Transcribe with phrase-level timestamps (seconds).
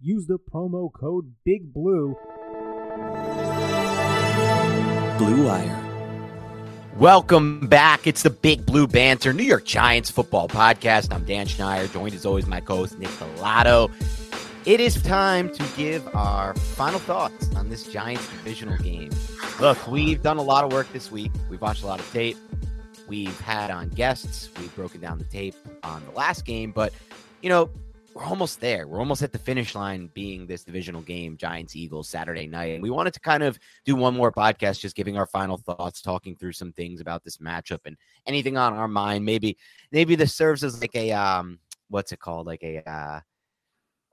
[0.00, 2.16] use the promo code BIGBLUE.
[5.18, 5.80] Blue Wire.
[6.96, 8.06] Welcome back.
[8.06, 11.12] It's the Big Blue Banter, New York Giants football podcast.
[11.12, 13.90] I'm Dan Schneider, joined as always my co-host Nick Pilato.
[14.64, 19.10] It is time to give our final thoughts on this Giants divisional game.
[19.60, 21.32] Look, we've done a lot of work this week.
[21.50, 22.36] We've watched a lot of tape.
[23.08, 24.48] We've had on guests.
[24.58, 26.92] We've broken down the tape on the last game, but
[27.42, 27.70] you know,
[28.14, 28.86] we're almost there.
[28.86, 32.74] We're almost at the finish line being this divisional game, Giants Eagles Saturday night.
[32.74, 36.00] And we wanted to kind of do one more podcast, just giving our final thoughts,
[36.00, 39.24] talking through some things about this matchup and anything on our mind.
[39.24, 39.56] Maybe,
[39.90, 42.46] maybe this serves as like a um, what's it called?
[42.46, 43.20] Like a uh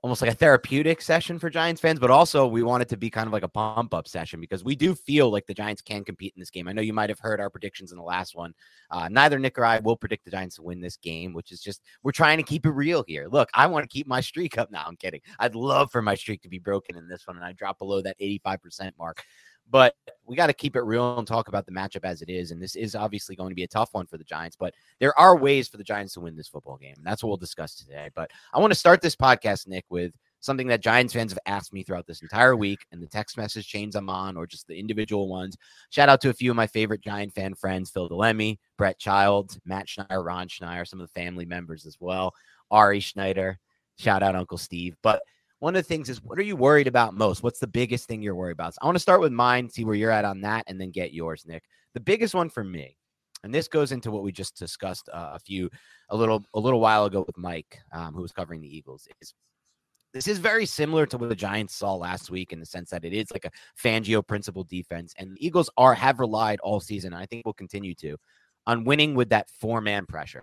[0.02, 3.08] almost like a therapeutic session for Giants fans, but also we want it to be
[3.08, 6.02] kind of like a pump up session because we do feel like the Giants can
[6.02, 6.66] compete in this game.
[6.66, 8.52] I know you might have heard our predictions in the last one.
[8.90, 11.60] Uh, neither Nick or I will predict the Giants to win this game, which is
[11.60, 13.28] just we're trying to keep it real here.
[13.30, 14.84] Look, I want to keep my streak up now.
[14.86, 15.20] I'm kidding.
[15.38, 18.02] I'd love for my streak to be broken in this one and I drop below
[18.02, 19.22] that 85% mark.
[19.72, 19.96] But
[20.26, 22.50] we got to keep it real and talk about the matchup as it is.
[22.50, 25.18] And this is obviously going to be a tough one for the Giants, but there
[25.18, 26.94] are ways for the Giants to win this football game.
[26.98, 28.10] And that's what we'll discuss today.
[28.14, 31.72] But I want to start this podcast, Nick, with something that Giants fans have asked
[31.72, 34.78] me throughout this entire week and the text message chains I'm on, or just the
[34.78, 35.56] individual ones.
[35.88, 39.58] Shout out to a few of my favorite Giant fan friends Phil Delemy, Brett Child,
[39.64, 42.34] Matt Schneider, Ron Schneider, some of the family members as well,
[42.70, 43.58] Ari Schneider.
[43.98, 44.96] Shout out Uncle Steve.
[45.02, 45.22] But
[45.62, 47.44] one of the things is what are you worried about most?
[47.44, 48.74] What's the biggest thing you're worried about?
[48.74, 50.90] So I want to start with mine, see where you're at on that, and then
[50.90, 51.62] get yours, Nick.
[51.94, 52.96] The biggest one for me,
[53.44, 55.70] and this goes into what we just discussed uh, a few
[56.10, 59.34] a little a little while ago with Mike, um, who was covering the Eagles, is
[60.12, 63.04] this is very similar to what the Giants saw last week in the sense that
[63.04, 67.14] it is like a Fangio principle defense, and the Eagles are have relied all season.
[67.14, 68.16] I think will continue to
[68.66, 70.42] on winning with that four man pressure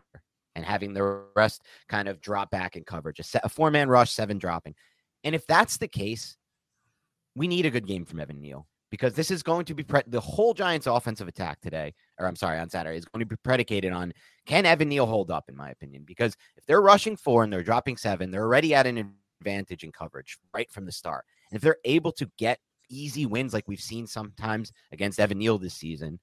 [0.56, 4.14] and having the rest kind of drop back in coverage, a, a four man rush,
[4.14, 4.76] seven dropping.
[5.24, 6.38] And if that's the case,
[7.36, 10.02] we need a good game from Evan Neal because this is going to be pre-
[10.08, 13.36] the whole Giants offensive attack today, or I'm sorry, on Saturday is going to be
[13.44, 14.14] predicated on
[14.46, 17.64] can Evan Neal hold up, in my opinion, because if they're rushing four and they're
[17.64, 21.26] dropping seven, they're already at an advantage in coverage right from the start.
[21.52, 22.60] And if they're able to get
[22.90, 26.20] easy wins like we've seen sometimes against Evan Neal this season,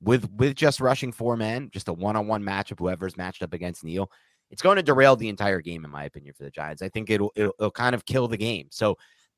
[0.00, 4.10] with with just rushing four men, just a one-on-one matchup, whoever's matched up against Neal,
[4.50, 6.82] it's going to derail the entire game, in my opinion, for the Giants.
[6.82, 8.68] I think it'll, it'll, it'll kind of kill the game.
[8.70, 8.96] So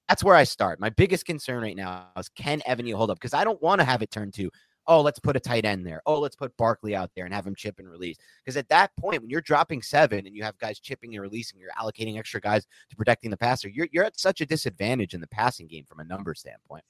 [0.09, 0.81] that's where I start.
[0.81, 3.19] My biggest concern right now is can Evan Neal hold up?
[3.19, 4.51] Because I don't want to have it turn to,
[4.87, 6.03] oh, let's put a tight end there.
[6.07, 8.17] Oh, let's put Barkley out there and have him chip and release.
[8.45, 11.61] Because at that point, when you're dropping seven and you have guys chipping and releasing,
[11.61, 13.69] you're allocating extra guys to protecting the passer.
[13.69, 16.83] You're you're at such a disadvantage in the passing game from a number standpoint.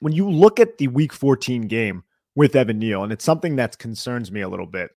[0.00, 2.04] When you look at the Week 14 game
[2.34, 4.90] with Evan Neal, and it's something that concerns me a little bit.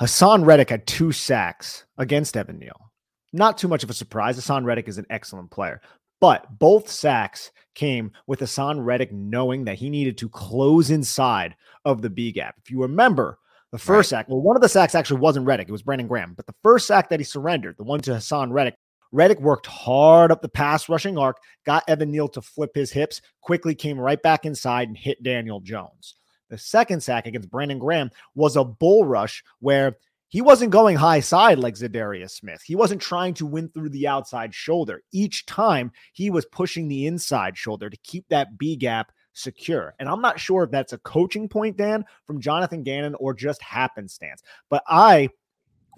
[0.00, 2.90] Haason Reddick had two sacks against Evan Neal.
[3.34, 4.38] Not too much of a surprise.
[4.38, 5.82] Haason Reddick is an excellent player.
[6.22, 11.54] But both sacks came with Haason Reddick knowing that he needed to close inside
[11.84, 12.54] of the B gap.
[12.58, 13.38] If you remember,
[13.72, 14.20] the first right.
[14.20, 16.32] sack, well, one of the sacks actually wasn't Reddick, it was Brandon Graham.
[16.34, 18.76] But the first sack that he surrendered, the one to Haason Reddick,
[19.12, 21.36] Reddick worked hard up the pass rushing arc,
[21.66, 25.60] got Evan Neal to flip his hips, quickly came right back inside and hit Daniel
[25.60, 26.16] Jones.
[26.50, 29.96] The second sack against Brandon Graham was a bull rush where
[30.28, 32.62] he wasn't going high side like Za'Darius Smith.
[32.62, 35.02] He wasn't trying to win through the outside shoulder.
[35.12, 39.94] Each time he was pushing the inside shoulder to keep that B gap secure.
[39.98, 43.62] And I'm not sure if that's a coaching point, Dan, from Jonathan Gannon or just
[43.62, 44.42] happenstance.
[44.68, 45.30] But I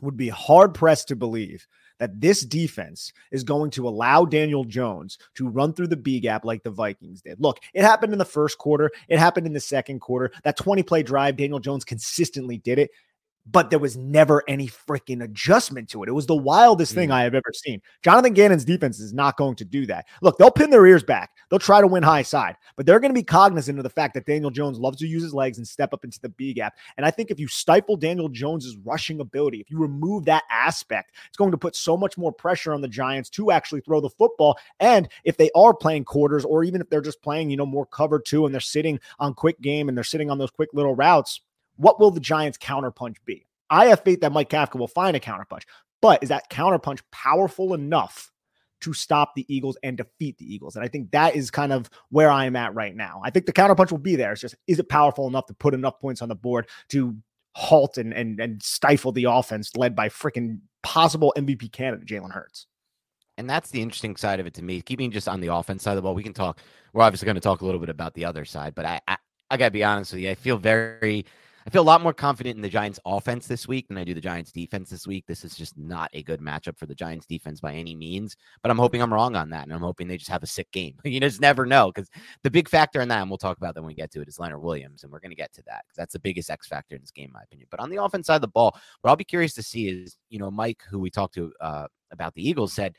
[0.00, 1.66] would be hard pressed to believe
[2.02, 6.44] that this defense is going to allow Daniel Jones to run through the B gap
[6.44, 7.40] like the Vikings did.
[7.40, 10.32] Look, it happened in the first quarter, it happened in the second quarter.
[10.43, 12.90] That 20 play drive, Daniel Jones consistently did it
[13.46, 16.08] but there was never any freaking adjustment to it.
[16.08, 17.14] It was the wildest thing mm.
[17.14, 17.80] I have ever seen.
[18.02, 20.06] Jonathan Gannon's defense is not going to do that.
[20.20, 21.30] Look, they'll pin their ears back.
[21.50, 24.14] They'll try to win high side, but they're going to be cognizant of the fact
[24.14, 26.74] that Daniel Jones loves to use his legs and step up into the B gap.
[26.96, 31.12] And I think if you stifle Daniel Jones's rushing ability, if you remove that aspect,
[31.26, 34.10] it's going to put so much more pressure on the Giants to actually throw the
[34.10, 34.56] football.
[34.78, 37.86] And if they are playing quarters, or even if they're just playing, you know, more
[37.86, 40.94] cover two and they're sitting on quick game and they're sitting on those quick little
[40.94, 41.40] routes,
[41.76, 43.46] what will the Giants counterpunch be?
[43.70, 45.62] I have faith that Mike Kafka will find a counterpunch,
[46.00, 48.30] but is that counterpunch powerful enough
[48.82, 50.76] to stop the Eagles and defeat the Eagles?
[50.76, 53.22] And I think that is kind of where I am at right now.
[53.24, 54.32] I think the counterpunch will be there.
[54.32, 57.16] It's just, is it powerful enough to put enough points on the board to
[57.54, 62.66] halt and and, and stifle the offense led by freaking possible MVP candidate Jalen Hurts?
[63.38, 64.82] And that's the interesting side of it to me.
[64.82, 66.58] Keeping just on the offense side of the ball, we can talk.
[66.92, 69.16] We're obviously going to talk a little bit about the other side, but I, I,
[69.50, 70.30] I got to be honest with you.
[70.30, 71.25] I feel very
[71.67, 74.14] I feel a lot more confident in the Giants offense this week than I do
[74.14, 75.25] the Giants defense this week.
[75.26, 78.70] This is just not a good matchup for the Giants defense by any means, but
[78.70, 79.64] I'm hoping I'm wrong on that.
[79.64, 80.97] And I'm hoping they just have a sick game.
[81.05, 82.11] you just never know because
[82.43, 84.29] the big factor in that, and we'll talk about that when we get to it,
[84.29, 85.03] is Leonard Williams.
[85.03, 87.11] And we're going to get to that because that's the biggest X factor in this
[87.11, 87.69] game, in my opinion.
[87.70, 90.17] But on the offense side of the ball, what I'll be curious to see is,
[90.31, 92.97] you know, Mike, who we talked to uh, about the Eagles, said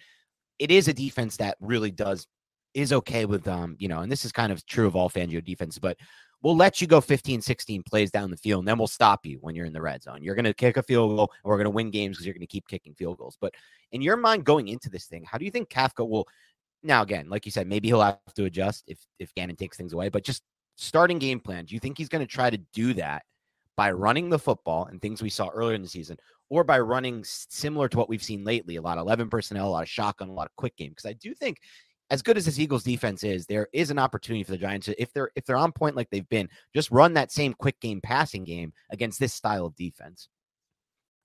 [0.60, 2.28] it is a defense that really does
[2.74, 5.44] is okay with um, you know, and this is kind of true of all Fangio
[5.44, 5.98] defense, but
[6.44, 9.38] we'll let you go 15, 16 plays down the field, and then we'll stop you
[9.42, 10.22] when you're in the red zone.
[10.22, 12.34] You're going to kick a field goal, and we're going to win games because you're
[12.34, 13.38] going to keep kicking field goals.
[13.40, 13.56] But
[13.92, 16.28] in your mind, going into this thing, how do you think Kafka will?
[16.84, 19.94] Now, again, like you said, maybe he'll have to adjust if if Gannon takes things
[19.94, 20.10] away.
[20.10, 20.44] But just
[20.76, 23.24] starting game plan, do you think he's going to try to do that
[23.78, 26.18] by running the football and things we saw earlier in the season,
[26.50, 29.70] or by running similar to what we've seen lately, a lot of 11 personnel, a
[29.70, 30.90] lot of shotgun, a lot of quick game?
[30.90, 31.60] Because I do think
[32.10, 35.02] as good as this Eagles defense is, there is an opportunity for the Giants to,
[35.02, 38.02] if they're if they're on point like they've been, just run that same quick game
[38.02, 40.30] passing game against this style of defense.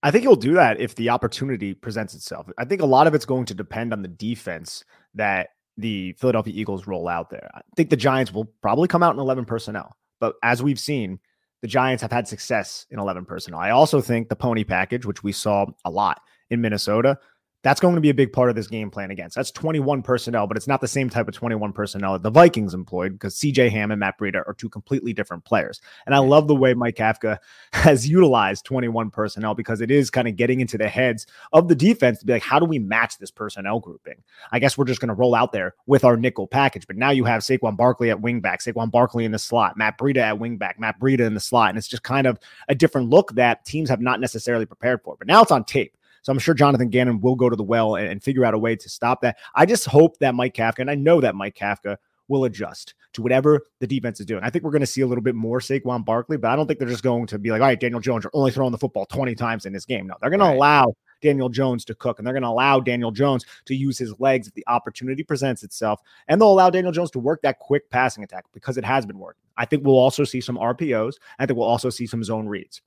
[0.02, 2.46] I think he'll do that if the opportunity presents itself.
[2.56, 4.84] I think a lot of it's going to depend on the defense
[5.14, 7.50] that the Philadelphia Eagles roll out there.
[7.54, 11.18] I think the Giants will probably come out in 11 personnel, but as we've seen,
[11.62, 13.58] the Giants have had success in 11 personnel.
[13.58, 16.20] I also think the pony package, which we saw a lot
[16.50, 17.18] in Minnesota,
[17.62, 19.34] that's going to be a big part of this game plan against.
[19.34, 22.72] That's 21 personnel, but it's not the same type of 21 personnel that the Vikings
[22.72, 25.80] employed because CJ Ham and Matt Breida are two completely different players.
[26.06, 27.38] And I love the way Mike Kafka
[27.72, 31.74] has utilized 21 personnel because it is kind of getting into the heads of the
[31.74, 34.22] defense to be like, how do we match this personnel grouping?
[34.52, 36.86] I guess we're just going to roll out there with our nickel package.
[36.86, 40.18] But now you have Saquon Barkley at wingback, Saquon Barkley in the slot, Matt Breida
[40.18, 41.70] at wingback, Matt Breida in the slot.
[41.70, 42.38] And it's just kind of
[42.68, 45.16] a different look that teams have not necessarily prepared for.
[45.18, 45.96] But now it's on tape.
[46.22, 48.58] So I'm sure Jonathan Gannon will go to the well and, and figure out a
[48.58, 49.38] way to stop that.
[49.54, 51.96] I just hope that Mike Kafka, and I know that Mike Kafka
[52.28, 54.44] will adjust to whatever the defense is doing.
[54.44, 56.66] I think we're going to see a little bit more Saquon Barkley, but I don't
[56.66, 58.78] think they're just going to be like, all right, Daniel Jones, you're only throwing the
[58.78, 60.06] football 20 times in this game.
[60.06, 60.50] No, they're going right.
[60.50, 63.98] to allow Daniel Jones to cook and they're going to allow Daniel Jones to use
[63.98, 66.00] his legs if the opportunity presents itself.
[66.28, 69.18] And they'll allow Daniel Jones to work that quick passing attack because it has been
[69.18, 69.42] working.
[69.56, 71.14] I think we'll also see some RPOs.
[71.38, 72.82] I think we'll also see some zone reads.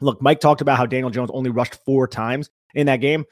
[0.00, 3.24] Look, Mike talked about how Daniel Jones only rushed four times in that game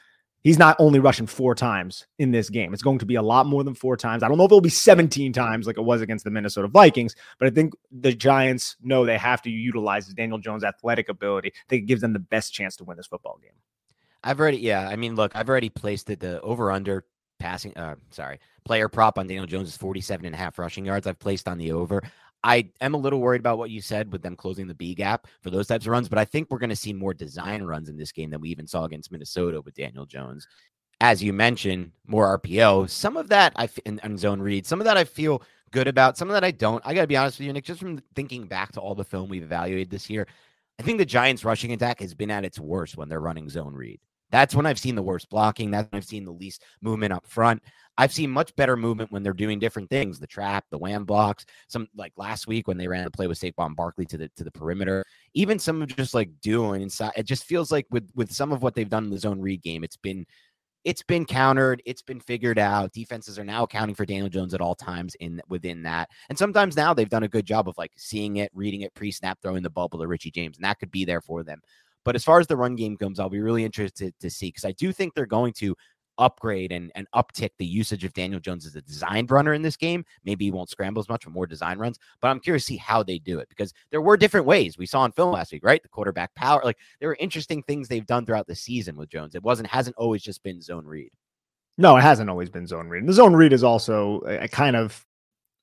[0.46, 2.72] he's not only rushing four times in this game.
[2.72, 4.22] It's going to be a lot more than four times.
[4.22, 7.16] I don't know if it'll be 17 times like it was against the Minnesota Vikings,
[7.40, 11.48] but I think the Giants know they have to utilize Daniel Jones' athletic ability.
[11.48, 13.58] I think it gives them the best chance to win this football game.
[14.22, 14.88] I've already, yeah.
[14.88, 17.04] I mean, look, I've already placed it the over under
[17.40, 21.08] passing, uh, sorry, player prop on Daniel Jones is 47 and a half rushing yards.
[21.08, 22.04] I've placed on the over.
[22.46, 25.26] I am a little worried about what you said with them closing the B gap
[25.42, 27.88] for those types of runs, but I think we're going to see more design runs
[27.88, 30.46] in this game than we even saw against Minnesota with Daniel Jones.
[31.00, 32.88] As you mentioned, more RPO.
[32.88, 34.64] Some of that I in, in zone read.
[34.64, 36.16] Some of that I feel good about.
[36.16, 36.80] Some of that I don't.
[36.86, 37.64] I got to be honest with you, Nick.
[37.64, 40.28] Just from thinking back to all the film we've evaluated this year,
[40.78, 43.74] I think the Giants' rushing attack has been at its worst when they're running zone
[43.74, 43.98] read.
[44.30, 45.72] That's when I've seen the worst blocking.
[45.72, 47.62] That's when I've seen the least movement up front.
[47.98, 50.18] I've seen much better movement when they're doing different things.
[50.18, 51.46] The trap, the wham blocks.
[51.68, 54.44] Some like last week when they ran the play with Saquon Barkley to the to
[54.44, 55.04] the perimeter.
[55.34, 57.12] Even some of just like doing inside.
[57.16, 59.62] It just feels like with with some of what they've done in the zone read
[59.62, 60.26] game, it's been
[60.84, 61.82] it's been countered.
[61.84, 62.92] It's been figured out.
[62.92, 66.08] Defenses are now accounting for Daniel Jones at all times in within that.
[66.28, 69.40] And sometimes now they've done a good job of like seeing it, reading it pre-snap,
[69.42, 71.60] throwing the bubble to Richie James, and that could be there for them.
[72.04, 74.64] But as far as the run game comes, I'll be really interested to see because
[74.64, 75.74] I do think they're going to
[76.18, 79.76] upgrade and, and uptick the usage of Daniel Jones as a designed runner in this
[79.76, 80.04] game.
[80.24, 81.98] Maybe he won't scramble as much, but more design runs.
[82.20, 84.86] But I'm curious to see how they do it because there were different ways we
[84.86, 85.82] saw in film last week, right?
[85.82, 89.34] The quarterback power, like there were interesting things they've done throughout the season with Jones.
[89.34, 91.10] It wasn't hasn't always just been zone read.
[91.78, 93.00] No, it hasn't always been zone read.
[93.00, 95.04] And the zone read is also a, a kind of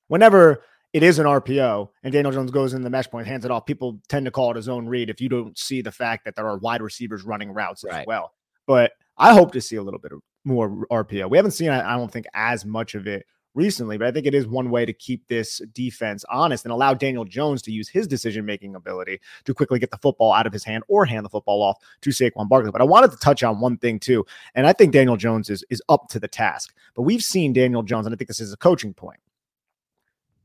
[0.08, 3.52] whenever it is an RPO and Daniel Jones goes in the mesh point, hands it
[3.52, 6.24] off, people tend to call it a zone read if you don't see the fact
[6.26, 8.02] that there are wide receivers running routes right.
[8.02, 8.32] as well.
[8.68, 11.30] But I hope to see a little bit of more RPO.
[11.30, 14.34] We haven't seen, I don't think, as much of it recently, but I think it
[14.34, 18.08] is one way to keep this defense honest and allow Daniel Jones to use his
[18.08, 21.30] decision making ability to quickly get the football out of his hand or hand the
[21.30, 22.72] football off to Saquon Barkley.
[22.72, 25.64] But I wanted to touch on one thing too, and I think Daniel Jones is
[25.70, 26.74] is up to the task.
[26.96, 29.20] But we've seen Daniel Jones, and I think this is a coaching point.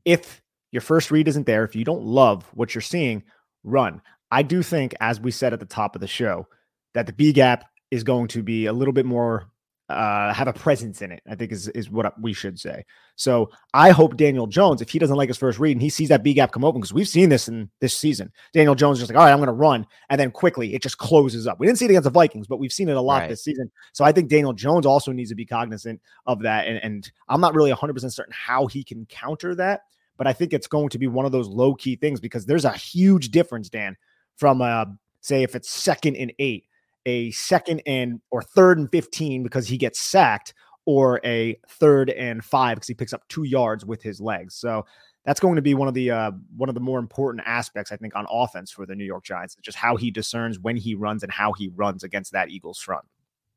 [0.05, 0.41] If
[0.71, 3.23] your first read isn't there, if you don't love what you're seeing,
[3.63, 4.01] run.
[4.31, 6.47] I do think, as we said at the top of the show,
[6.93, 9.49] that the B gap is going to be a little bit more
[9.89, 11.21] uh, have a presence in it.
[11.27, 12.85] I think is is what we should say.
[13.15, 16.09] So I hope Daniel Jones, if he doesn't like his first read and he sees
[16.09, 19.09] that B gap come open, because we've seen this in this season, Daniel Jones just
[19.11, 21.59] like, all right, I'm going to run, and then quickly it just closes up.
[21.59, 23.29] We didn't see it against the Vikings, but we've seen it a lot right.
[23.29, 23.71] this season.
[23.93, 27.41] So I think Daniel Jones also needs to be cognizant of that, and, and I'm
[27.41, 29.81] not really 100 percent certain how he can counter that,
[30.17, 32.65] but I think it's going to be one of those low key things because there's
[32.65, 33.97] a huge difference, Dan,
[34.37, 34.85] from uh,
[35.21, 36.65] say if it's second and eight
[37.05, 40.53] a second and or third and 15 because he gets sacked
[40.85, 44.55] or a third and five because he picks up two yards with his legs.
[44.55, 44.85] So
[45.25, 47.97] that's going to be one of the uh, one of the more important aspects I
[47.97, 51.23] think on offense for the New York Giants, just how he discerns when he runs
[51.23, 53.05] and how he runs against that Eagles front.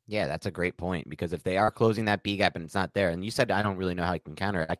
[0.05, 2.75] Yeah, that's a great point because if they are closing that B gap and it's
[2.75, 4.69] not there, and you said I don't really know how he can counter it.
[4.69, 4.77] I,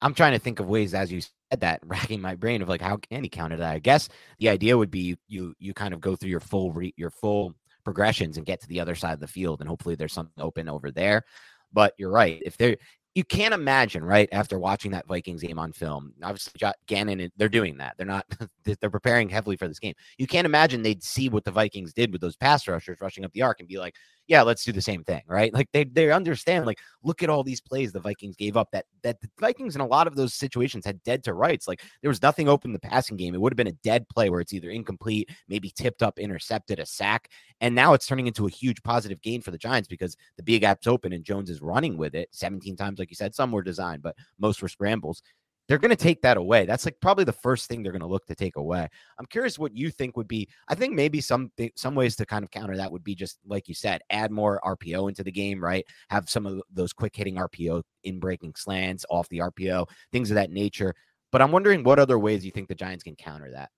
[0.00, 2.82] I'm trying to think of ways, as you said that, racking my brain of like
[2.82, 3.74] how can he counter that?
[3.74, 6.72] I guess the idea would be you you, you kind of go through your full
[6.72, 7.54] re, your full
[7.88, 9.60] progressions and get to the other side of the field.
[9.60, 11.24] And hopefully there's something open over there.
[11.72, 12.38] But you're right.
[12.44, 12.76] If they're,
[13.14, 16.52] you can't imagine, right, after watching that Vikings game on film, obviously
[16.86, 17.94] Gannon, they're doing that.
[17.96, 18.26] They're not,
[18.64, 19.94] they're preparing heavily for this game.
[20.18, 23.32] You can't imagine they'd see what the Vikings did with those pass rushers rushing up
[23.32, 23.94] the arc and be like,
[24.28, 25.52] yeah, let's do the same thing, right?
[25.54, 28.68] Like they they understand, like, look at all these plays the Vikings gave up.
[28.72, 31.66] That that the Vikings in a lot of those situations had dead to rights.
[31.66, 33.34] Like there was nothing open the passing game.
[33.34, 36.78] It would have been a dead play where it's either incomplete, maybe tipped up, intercepted,
[36.78, 37.30] a sack.
[37.62, 40.58] And now it's turning into a huge positive gain for the Giants because the B
[40.58, 43.34] gap's open and Jones is running with it 17 times, like you said.
[43.34, 45.22] Some were designed, but most were scrambles
[45.68, 46.64] they're going to take that away.
[46.64, 48.88] That's like probably the first thing they're going to look to take away.
[49.18, 50.48] I'm curious what you think would be.
[50.68, 53.68] I think maybe some some ways to kind of counter that would be just like
[53.68, 55.84] you said, add more RPO into the game, right?
[56.08, 60.36] Have some of those quick hitting RPO in breaking slants off the RPO, things of
[60.36, 60.94] that nature.
[61.30, 63.70] But I'm wondering what other ways you think the Giants can counter that.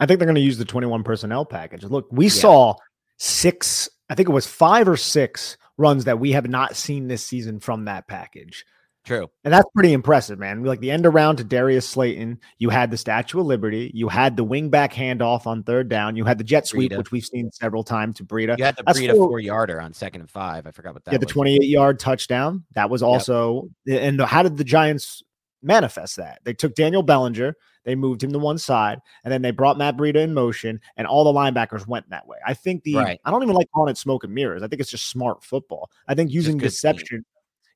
[0.00, 1.82] I think they're going to use the 21 personnel package.
[1.82, 2.30] Look, we yeah.
[2.30, 2.74] saw
[3.18, 7.24] six, I think it was five or six runs that we have not seen this
[7.24, 8.64] season from that package.
[9.08, 9.30] True.
[9.42, 10.64] And that's pretty impressive, man.
[10.64, 14.36] Like the end around to Darius Slayton, you had the Statue of Liberty, you had
[14.36, 16.98] the wing back handoff on third down, you had the jet sweep, Breida.
[16.98, 18.58] which we've seen several times to Breida.
[18.58, 20.66] You had the that's Breida four, yarder on second and five.
[20.66, 21.12] I forgot what that.
[21.12, 22.64] Yeah, the 28 yard touchdown.
[22.74, 23.70] That was also.
[23.86, 24.02] Yep.
[24.02, 25.22] And how did the Giants
[25.62, 26.40] manifest that?
[26.44, 29.96] They took Daniel Bellinger, they moved him to one side, and then they brought Matt
[29.96, 32.36] Breida in motion, and all the linebackers went that way.
[32.46, 33.20] I think the right.
[33.24, 34.62] I don't even like calling it smoke and mirrors.
[34.62, 35.90] I think it's just smart football.
[36.06, 37.20] I think using deception.
[37.20, 37.24] Team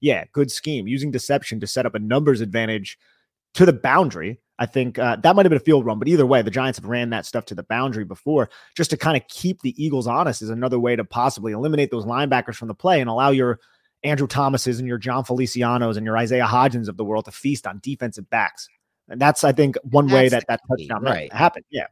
[0.02, 2.98] yeah, good scheme using deception to set up a numbers advantage
[3.54, 4.40] to the boundary.
[4.58, 6.78] I think uh, that might have been a field run, but either way, the Giants
[6.78, 10.06] have ran that stuff to the boundary before just to kind of keep the Eagles
[10.06, 13.60] honest is another way to possibly eliminate those linebackers from the play and allow your
[14.04, 17.66] Andrew Thomases and your John Felicianos and your Isaiah Hodgins of the world to feast
[17.66, 18.68] on defensive backs.
[19.08, 21.32] And that's, I think, one that's way that that touchdown right.
[21.32, 21.64] happened.
[21.70, 21.86] Yeah.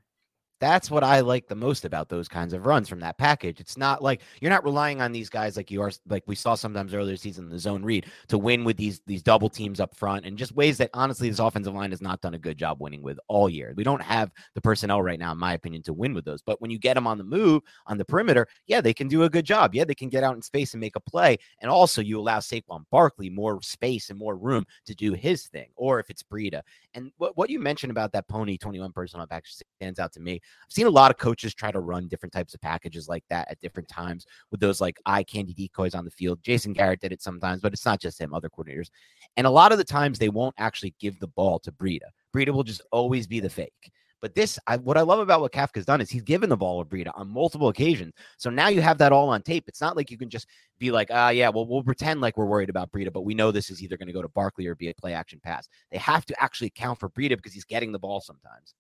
[0.61, 3.61] That's what I like the most about those kinds of runs from that package.
[3.61, 6.55] It's not like you're not relying on these guys like you are like we saw
[6.55, 9.95] sometimes earlier season in the zone read to win with these these double teams up
[9.97, 12.79] front and just ways that honestly this offensive line has not done a good job
[12.79, 13.73] winning with all year.
[13.75, 16.43] We don't have the personnel right now, in my opinion, to win with those.
[16.43, 19.23] But when you get them on the move on the perimeter, yeah, they can do
[19.23, 19.75] a good job.
[19.75, 21.39] Yeah, they can get out in space and make a play.
[21.63, 25.71] And also you allow Saquon Barkley more space and more room to do his thing.
[25.77, 26.61] Or if it's Breida.
[26.93, 30.41] And what, what you mentioned about that pony 21 personnel package stands out to me.
[30.65, 33.51] I've seen a lot of coaches try to run different types of packages like that
[33.51, 36.43] at different times with those like eye candy decoys on the field.
[36.43, 38.91] Jason Garrett did it sometimes, but it's not just him, other coordinators.
[39.37, 42.09] And a lot of the times they won't actually give the ball to Breida.
[42.35, 43.91] Breida will just always be the fake.
[44.21, 46.85] But this, I, what I love about what Kafka's done is he's given the ball
[46.85, 48.13] to Breida on multiple occasions.
[48.37, 49.65] So now you have that all on tape.
[49.67, 50.47] It's not like you can just
[50.79, 53.51] be like, ah, yeah, well, we'll pretend like we're worried about Breida, but we know
[53.51, 55.69] this is either going to go to Barkley or be a play action pass.
[55.91, 58.75] They have to actually account for Breida because he's getting the ball sometimes.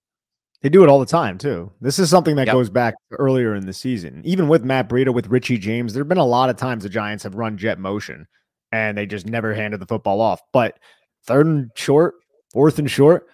[0.63, 1.73] They do it all the time too.
[1.81, 2.55] This is something that Yep.
[2.55, 4.21] goes back earlier in the season.
[4.25, 6.89] Even with Matt Breida, with Richie James, there have been a lot of times the
[6.91, 8.27] Giants have run jet motion
[8.73, 10.43] and they just never handed the football off.
[10.53, 10.79] But
[11.25, 12.15] third and short,
[12.53, 13.27] fourth and short,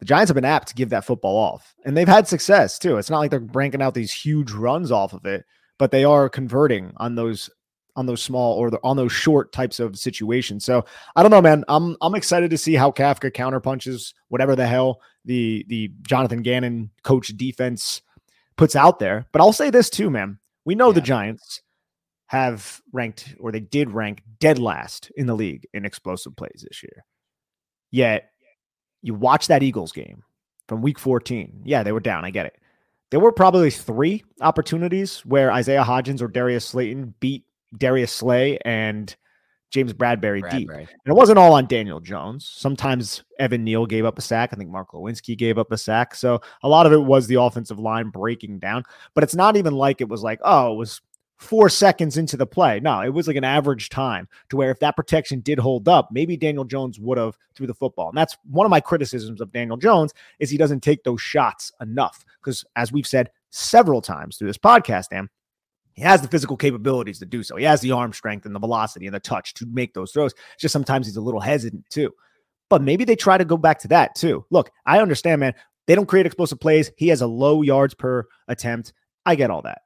[0.00, 1.74] the Giants have been apt to give that football off.
[1.84, 2.96] And they've had success too.
[2.98, 5.44] It's not like they're cranking out these huge runs off of it,
[5.78, 7.48] but they are converting on those
[7.94, 10.64] on those small or the, on those short types of situations.
[10.66, 11.64] So I don't know, man.
[11.68, 16.90] I'm I'm excited to see how Kafka counterpunches whatever the hell the the Jonathan Gannon
[17.02, 18.00] coach defense
[18.56, 19.26] puts out there.
[19.32, 20.38] But I'll say this too, man.
[20.64, 21.62] We know the Giants
[22.28, 26.82] have ranked or they did rank dead last in the league in explosive plays this
[26.82, 27.04] year.
[27.90, 28.30] Yet
[29.02, 30.22] you watch that Eagles game
[30.68, 31.62] from week 14.
[31.64, 32.24] Yeah, they were down.
[32.24, 32.56] I get it.
[33.10, 37.44] There were probably three opportunities where Isaiah Hodgins or Darius Slayton beat
[37.76, 39.14] Darius Slay and
[39.70, 40.70] James Bradberry, deep.
[40.70, 42.46] And it wasn't all on Daniel Jones.
[42.46, 44.50] Sometimes Evan Neal gave up a sack.
[44.52, 46.14] I think Mark Glowinski gave up a sack.
[46.14, 48.84] So a lot of it was the offensive line breaking down.
[49.14, 51.00] But it's not even like it was like, oh, it was
[51.36, 52.80] four seconds into the play.
[52.80, 56.08] No, it was like an average time to where if that protection did hold up,
[56.10, 58.08] maybe Daniel Jones would have threw the football.
[58.08, 61.72] And that's one of my criticisms of Daniel Jones is he doesn't take those shots
[61.80, 62.24] enough.
[62.40, 65.28] Because as we've said several times through this podcast, Dan,
[65.96, 67.56] he has the physical capabilities to do so.
[67.56, 70.32] He has the arm strength and the velocity and the touch to make those throws.
[70.52, 72.12] It's just sometimes he's a little hesitant too.
[72.68, 74.44] But maybe they try to go back to that too.
[74.50, 75.54] Look, I understand, man.
[75.86, 76.92] They don't create explosive plays.
[76.96, 78.92] He has a low yards per attempt.
[79.24, 79.82] I get all that.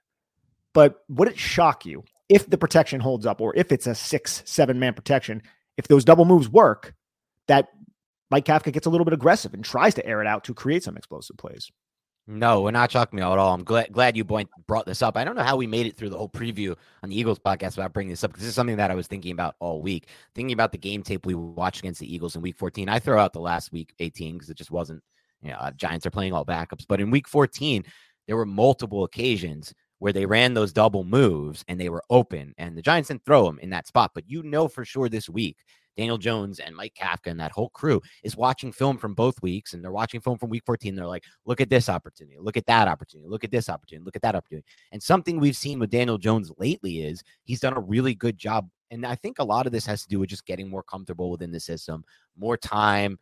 [0.72, 4.42] But would it shock you if the protection holds up or if it's a six,
[4.46, 5.42] seven man protection,
[5.76, 6.94] if those double moves work,
[7.46, 7.68] that
[8.30, 10.82] Mike Kafka gets a little bit aggressive and tries to air it out to create
[10.82, 11.70] some explosive plays?
[12.32, 13.52] No, we're not shocking me at all.
[13.52, 15.16] I'm glad glad you brought this up.
[15.16, 17.76] I don't know how we made it through the whole preview on the Eagles podcast
[17.76, 20.06] without bringing this up because this is something that I was thinking about all week.
[20.36, 22.88] Thinking about the game tape we watched against the Eagles in Week 14.
[22.88, 25.02] I throw out the last Week 18 because it just wasn't.
[25.42, 27.82] You know, uh, Giants are playing all backups, but in Week 14
[28.28, 32.78] there were multiple occasions where they ran those double moves and they were open, and
[32.78, 34.12] the Giants didn't throw them in that spot.
[34.14, 35.56] But you know for sure this week
[35.96, 39.74] Daniel Jones and Mike Kafka and that whole crew is watching film from both weeks
[39.74, 40.94] and they're watching film from week 14.
[40.94, 44.16] They're like, look at this opportunity, look at that opportunity, look at this opportunity, look
[44.16, 44.66] at that opportunity.
[44.92, 48.68] And something we've seen with Daniel Jones lately is he's done a really good job.
[48.90, 51.30] And I think a lot of this has to do with just getting more comfortable
[51.30, 52.04] within the system,
[52.36, 53.18] more time,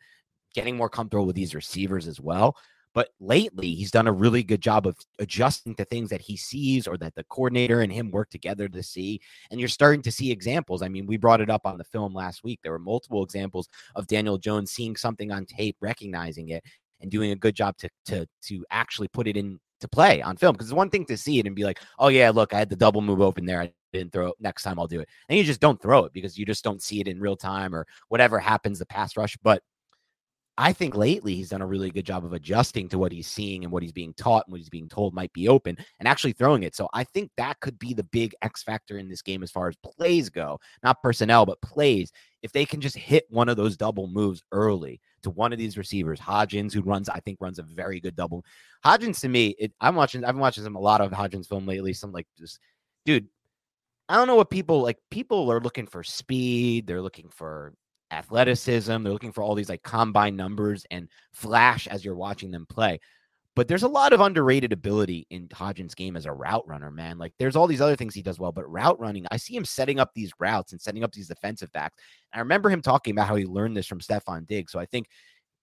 [0.53, 2.55] getting more comfortable with these receivers as well.
[2.99, 6.85] But lately, he's done a really good job of adjusting to things that he sees
[6.85, 9.21] or that the coordinator and him work together to see.
[9.49, 10.81] And you're starting to see examples.
[10.81, 12.59] I mean, we brought it up on the film last week.
[12.61, 16.61] There were multiple examples of Daniel Jones seeing something on tape, recognizing it,
[16.99, 20.35] and doing a good job to to to actually put it in to play on
[20.35, 20.51] film.
[20.51, 22.69] Because it's one thing to see it and be like, oh yeah, look, I had
[22.69, 23.61] the double move open there.
[23.61, 24.35] I didn't throw it.
[24.41, 25.07] Next time I'll do it.
[25.29, 27.73] And you just don't throw it because you just don't see it in real time
[27.73, 29.37] or whatever happens, the pass rush.
[29.41, 29.63] But
[30.61, 33.63] I think lately he's done a really good job of adjusting to what he's seeing
[33.63, 36.33] and what he's being taught and what he's being told might be open and actually
[36.33, 36.75] throwing it.
[36.75, 39.69] So I think that could be the big X factor in this game as far
[39.69, 42.11] as plays go, not personnel, but plays.
[42.41, 45.77] If they can just hit one of those double moves early to one of these
[45.77, 48.43] receivers, Hodgins, who runs, I think runs a very good double.
[48.83, 51.67] Hodgins to me, it, I'm watching, I've been watching some a lot of Hodgins film
[51.67, 51.93] lately.
[51.93, 52.59] Some like just,
[53.05, 53.29] dude,
[54.09, 54.97] I don't know what people like.
[55.09, 56.85] People are looking for speed.
[56.85, 57.73] They're looking for
[58.11, 59.03] athleticism.
[59.03, 62.99] They're looking for all these like combine numbers and flash as you're watching them play.
[63.55, 67.17] But there's a lot of underrated ability in Hodgins' game as a route runner, man.
[67.17, 69.65] Like there's all these other things he does well, but route running, I see him
[69.65, 71.97] setting up these routes and setting up these defensive backs.
[72.31, 74.71] I remember him talking about how he learned this from Stefon Diggs.
[74.71, 75.07] So I think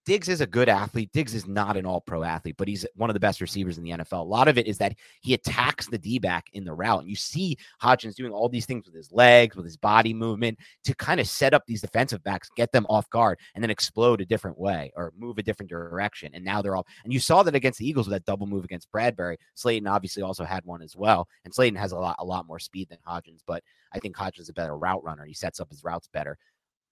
[0.07, 1.11] Diggs is a good athlete.
[1.13, 3.83] Diggs is not an all pro athlete, but he's one of the best receivers in
[3.83, 4.21] the NFL.
[4.21, 7.01] A lot of it is that he attacks the D back in the route.
[7.01, 10.59] And you see Hodgins doing all these things with his legs, with his body movement
[10.85, 14.21] to kind of set up these defensive backs, get them off guard, and then explode
[14.21, 16.31] a different way or move a different direction.
[16.35, 18.65] And now they're all, and you saw that against the Eagles with that double move
[18.65, 19.37] against Bradberry.
[19.55, 21.27] Slayton obviously also had one as well.
[21.45, 24.41] And Slayton has a lot, a lot more speed than Hodgins, but I think Hodgins
[24.41, 25.25] is a better route runner.
[25.25, 26.39] He sets up his routes better.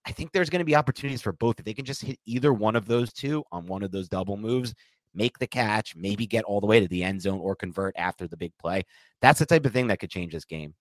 [0.07, 1.59] I think there's going to be opportunities for both.
[1.59, 4.37] If they can just hit either one of those two on one of those double
[4.37, 4.75] moves,
[5.14, 8.27] make the catch, maybe get all the way to the end zone or convert after
[8.27, 8.85] the big play.
[9.23, 10.75] That's the type of thing that could change this game.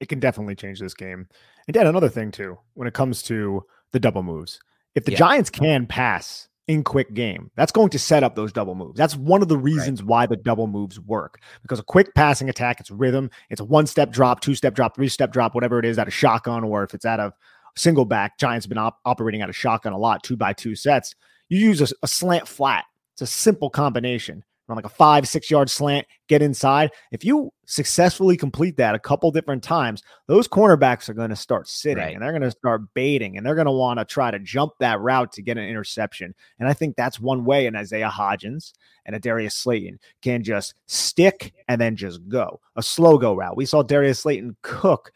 [0.00, 1.26] It can definitely change this game.
[1.66, 4.60] And Dan, another thing too, when it comes to the double moves,
[4.94, 5.18] if the Yeah.
[5.18, 8.98] Giants can pass in quick game, that's going to set up those double moves.
[8.98, 12.78] That's one of the reasons why the double moves work because a quick passing attack,
[12.78, 15.84] it's rhythm, it's a one step drop, two step drop, three step drop, whatever it
[15.84, 17.32] is, out of shotgun, or if it's out of
[17.76, 18.38] single back.
[18.38, 21.14] Giants have been op- operating out of shotgun a lot, two by two sets.
[21.48, 22.84] You use a, a slant flat.
[23.14, 24.44] It's a simple combination.
[24.68, 26.90] on like a five, six yard slant, get inside.
[27.10, 31.68] If you successfully complete that a couple different times, those cornerbacks are going to start
[31.68, 32.14] sitting right.
[32.14, 34.72] and they're going to start baiting and they're going to want to try to jump
[34.78, 36.34] that route to get an interception.
[36.58, 38.72] And I think that's one way an Isaiah Hodgins
[39.06, 43.56] and a Darius Slayton can just stick and then just go a slow go route.
[43.56, 45.12] We saw Darius Slayton cook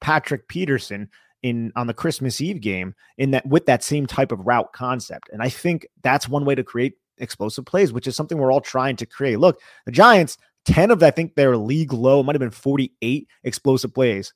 [0.00, 1.08] Patrick Peterson
[1.42, 5.30] in on the Christmas Eve game in that with that same type of route concept.
[5.32, 8.60] And I think that's one way to create explosive plays, which is something we're all
[8.60, 9.38] trying to create.
[9.38, 13.94] Look, the Giants, 10 of I think their league low, might have been 48 explosive
[13.94, 14.32] plays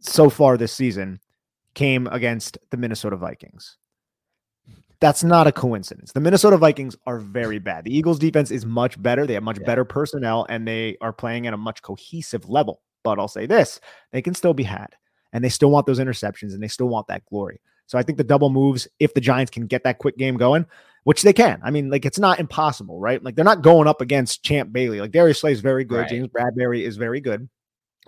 [0.00, 1.20] so far this season
[1.74, 3.78] came against the Minnesota Vikings.
[5.00, 6.12] That's not a coincidence.
[6.12, 7.84] The Minnesota Vikings are very bad.
[7.84, 9.26] The Eagles defense is much better.
[9.26, 9.66] They have much yeah.
[9.66, 12.80] better personnel and they are playing at a much cohesive level.
[13.02, 13.80] But I'll say this,
[14.12, 14.94] they can still be had
[15.34, 17.60] and they still want those interceptions and they still want that glory.
[17.86, 20.64] So I think the double moves, if the Giants can get that quick game going,
[21.02, 21.60] which they can.
[21.62, 23.22] I mean, like it's not impossible, right?
[23.22, 25.00] Like they're not going up against Champ Bailey.
[25.00, 26.00] Like Darius Slay is very good.
[26.00, 26.08] Right.
[26.08, 27.46] James Bradberry is very good,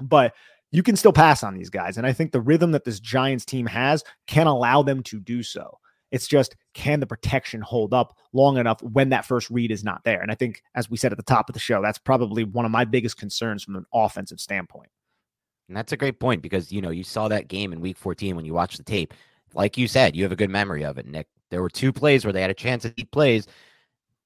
[0.00, 0.32] but
[0.72, 1.98] you can still pass on these guys.
[1.98, 5.42] And I think the rhythm that this Giants team has can allow them to do
[5.42, 5.78] so.
[6.12, 10.04] It's just can the protection hold up long enough when that first read is not
[10.04, 10.22] there?
[10.22, 12.64] And I think, as we said at the top of the show, that's probably one
[12.64, 14.88] of my biggest concerns from an offensive standpoint.
[15.68, 18.36] And that's a great point because you know you saw that game in Week 14
[18.36, 19.14] when you watched the tape.
[19.54, 21.28] Like you said, you have a good memory of it, Nick.
[21.50, 23.46] There were two plays where they had a chance at deep plays.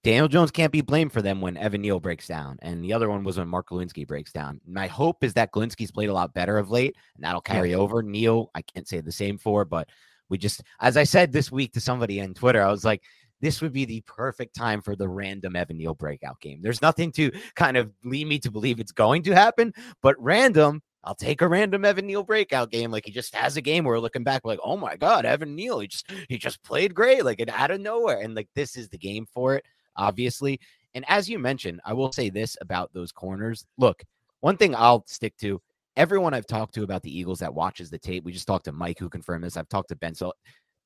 [0.03, 3.11] Daniel Jones can't be blamed for them when Evan Neal breaks down, and the other
[3.11, 4.59] one was when Mark Glowinski breaks down.
[4.67, 7.77] My hope is that Glowinski's played a lot better of late, and that'll carry yeah.
[7.77, 8.03] over.
[8.03, 9.91] Neal, I can't say the same for, but
[10.31, 13.03] we just, as I said this week to somebody on Twitter, I was like,
[13.43, 16.61] this would be the perfect time for the random Evan Neal breakout game.
[16.63, 20.83] There's nothing to kind of lead me to believe it's going to happen, but random
[21.03, 22.91] I'll take a random Evan Neal breakout game.
[22.91, 25.55] Like he just has a game where we're looking back, like, oh my God, Evan
[25.55, 28.21] Neal, he just he just played great, like out of nowhere.
[28.21, 29.65] And like this is the game for it,
[29.97, 30.61] obviously.
[30.95, 33.65] And as you mentioned, I will say this about those corners.
[33.79, 34.03] Look,
[34.41, 35.61] one thing I'll stick to
[35.97, 38.25] everyone I've talked to about the Eagles that watches the tape.
[38.25, 39.57] We just talked to Mike who confirmed this.
[39.57, 40.15] I've talked to Ben.
[40.15, 40.33] So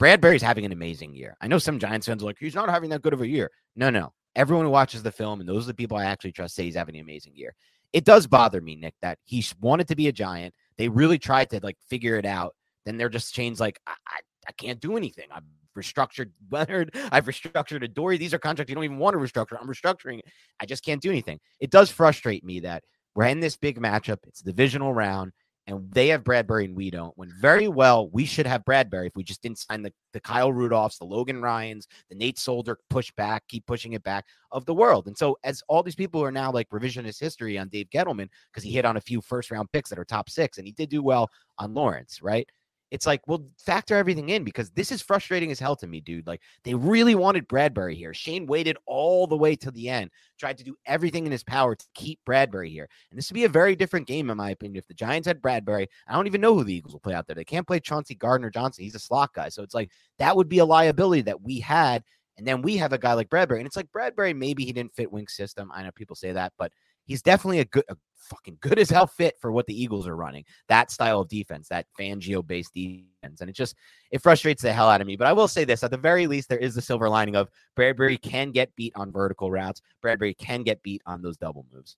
[0.01, 1.37] Bradberry's having an amazing year.
[1.41, 3.51] I know some Giants fans are like, he's not having that good of a year.
[3.77, 4.13] No, no.
[4.37, 6.75] Everyone who watches the film, and those are the people I actually trust, say he's
[6.75, 7.55] having an amazing year
[7.95, 10.53] it does bother me, Nick, that he wanted to be a giant.
[10.77, 12.57] They really tried to like figure it out.
[12.85, 15.29] Then they're just changed like I, I, I can't do anything.
[15.31, 15.45] I've
[15.79, 16.97] restructured Leonard.
[17.13, 18.19] I've restructured Adoree.
[18.19, 19.57] These are contracts you don't even want to restructure.
[19.61, 20.21] I'm restructuring.
[20.59, 21.39] I just can't do anything.
[21.61, 22.83] It does frustrate me that
[23.15, 24.19] we're in this big matchup.
[24.27, 25.31] It's divisional round
[25.67, 27.17] and they have Bradberry and we don't.
[27.17, 30.53] When very well, we should have Bradberry if we just didn't sign the, the Kyle
[30.53, 34.75] Rudolphs, the Logan Ryans, the Nate Solder push back, keep pushing it back of the
[34.75, 35.07] world.
[35.07, 38.65] And so, as all these people are now like revisionist history on Dave Gettleman because
[38.65, 40.91] he hit on a few first round picks that are top six and he did
[40.91, 42.49] do well on Lawrence, right?
[42.95, 46.29] It's like, well, factor everything in because this is frustrating as hell to me, dude.
[46.29, 48.15] Like, they really wanted Bradberry here.
[48.15, 51.75] Shane waited all the way to the end, tried to do everything in his power
[51.75, 52.89] to keep Bradberry here.
[53.11, 54.79] And this would be a very different game, in my opinion.
[54.79, 55.89] If the Giants had Bradberry.
[56.07, 57.35] I don't even know who the Eagles will play out there.
[57.35, 58.85] They can't play Chauncey Gardner Johnson.
[58.85, 59.49] He's a slot guy.
[59.49, 62.05] So it's like that would be a liability that we had.
[62.39, 63.59] And then we have a guy like Bradberry.
[63.59, 65.73] And it's like Bradberry, maybe he didn't fit Wink's system.
[65.75, 66.71] I know people say that, but
[67.07, 70.17] he's definitely a good, a fucking good as hell fit for what the Eagles are
[70.17, 70.45] running.
[70.69, 73.41] That style of defense, that Fangio based defense.
[73.41, 73.77] And it just,
[74.11, 75.17] it frustrates the hell out of me.
[75.17, 77.51] But I will say this at the very least, there is the silver lining of
[77.77, 79.81] Bradberry can get beat on vertical routes.
[80.05, 81.97] Bradberry can get beat on those double moves.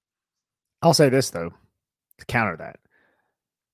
[0.83, 1.53] I'll say this, though,
[2.19, 2.79] to counter that.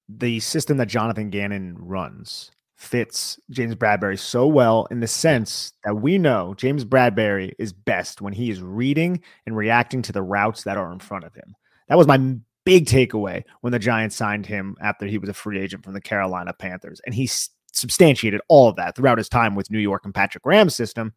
[0.08, 5.94] The system that Jonathan Gannon runs fits James Bradberry so well in the sense that
[5.94, 10.64] we know James Bradberry is best when he is reading and reacting to the routes
[10.64, 11.54] that are in front of him.
[11.88, 12.18] That was my
[12.64, 16.00] big takeaway when the Giants signed him after he was a free agent from the
[16.00, 17.00] Carolina Panthers.
[17.04, 17.28] And he
[17.72, 21.14] substantiated all of that throughout his time with New York and Patrick Graham's system.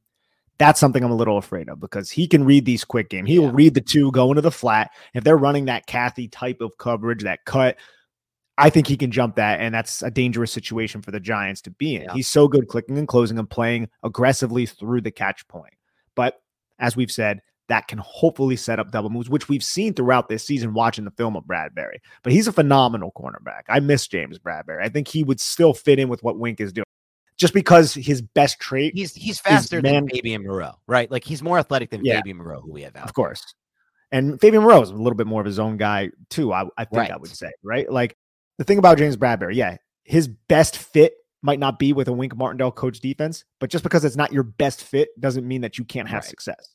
[0.58, 3.26] That's something I'm a little afraid of because he can read these quick game.
[3.26, 3.42] He yeah.
[3.42, 4.92] will read the two going to the flat.
[5.14, 7.78] If they're running that Kathy type of coverage, that cut,
[8.58, 11.72] I think he can jump that, and that's a dangerous situation for the Giants to
[11.72, 12.04] be in.
[12.04, 12.14] Yeah.
[12.14, 15.74] He's so good clicking and closing and playing aggressively through the catch point.
[16.16, 16.40] But
[16.80, 20.44] as we've said, that can hopefully set up double moves, which we've seen throughout this
[20.44, 21.98] season watching the film of Bradberry.
[22.24, 23.64] But he's a phenomenal cornerback.
[23.70, 24.84] I miss James Bradberry.
[24.84, 26.86] I think he would still fit in with what Wink is doing.
[27.38, 31.12] Just because his best trait he's he's faster man- than Fabian Moreau, right?
[31.12, 32.16] Like he's more athletic than yeah.
[32.16, 33.04] Fabian Moreau, who we have out.
[33.04, 33.44] Of course.
[34.12, 36.54] And Fabian Moreau is a little bit more of his own guy, too.
[36.54, 37.12] I, I think right.
[37.12, 37.92] I would say, right?
[37.92, 38.16] Like
[38.58, 42.36] the thing about James Bradberry, yeah, his best fit might not be with a Wink
[42.36, 45.84] Martindale coach defense, but just because it's not your best fit doesn't mean that you
[45.84, 46.30] can't have right.
[46.30, 46.75] success.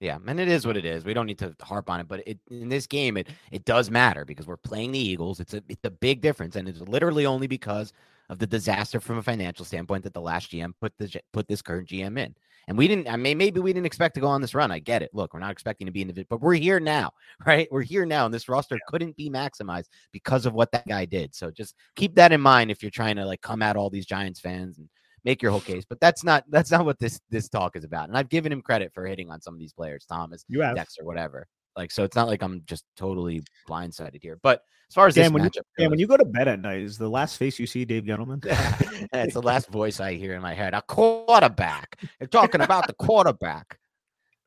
[0.00, 1.04] Yeah, and it is what it is.
[1.04, 3.90] We don't need to harp on it, but it, in this game, it it does
[3.90, 5.40] matter because we're playing the Eagles.
[5.40, 7.92] It's a it's a big difference, and it's literally only because
[8.30, 11.60] of the disaster from a financial standpoint that the last GM put the put this
[11.60, 12.34] current GM in.
[12.68, 14.70] And we didn't, I mean, maybe we didn't expect to go on this run.
[14.70, 15.10] I get it.
[15.12, 17.10] Look, we're not expecting to be in the, but we're here now,
[17.46, 17.66] right?
[17.70, 18.26] We're here now.
[18.26, 21.34] And this roster couldn't be maximized because of what that guy did.
[21.34, 24.06] So just keep that in mind if you're trying to like come at all these
[24.06, 24.88] Giants fans and
[25.24, 25.84] make your whole case.
[25.88, 28.08] But that's not, that's not what this, this talk is about.
[28.08, 30.76] And I've given him credit for hitting on some of these players, Thomas, you have.
[30.76, 31.46] Dexter, whatever.
[31.76, 34.38] Like, so it's not like I'm just totally blindsided here.
[34.42, 36.80] But as far as Dan, when you, Dan, when you go to bed at night,
[36.80, 38.44] is the last face you see Dave Gettleman?
[39.12, 40.74] it's the last voice I hear in my head.
[40.74, 42.00] A quarterback.
[42.18, 43.78] You're talking about the quarterback.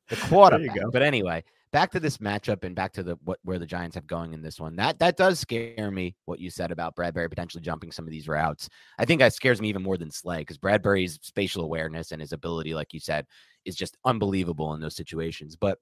[0.09, 0.75] The quarterback.
[0.91, 4.07] But anyway, back to this matchup and back to the what where the Giants have
[4.07, 4.77] going in this one.
[4.77, 6.15] That that does scare me.
[6.25, 8.69] What you said about Bradberry potentially jumping some of these routes.
[8.97, 12.31] I think that scares me even more than Slay because Bradberry's spatial awareness and his
[12.31, 13.25] ability, like you said,
[13.65, 15.57] is just unbelievable in those situations.
[15.57, 15.79] But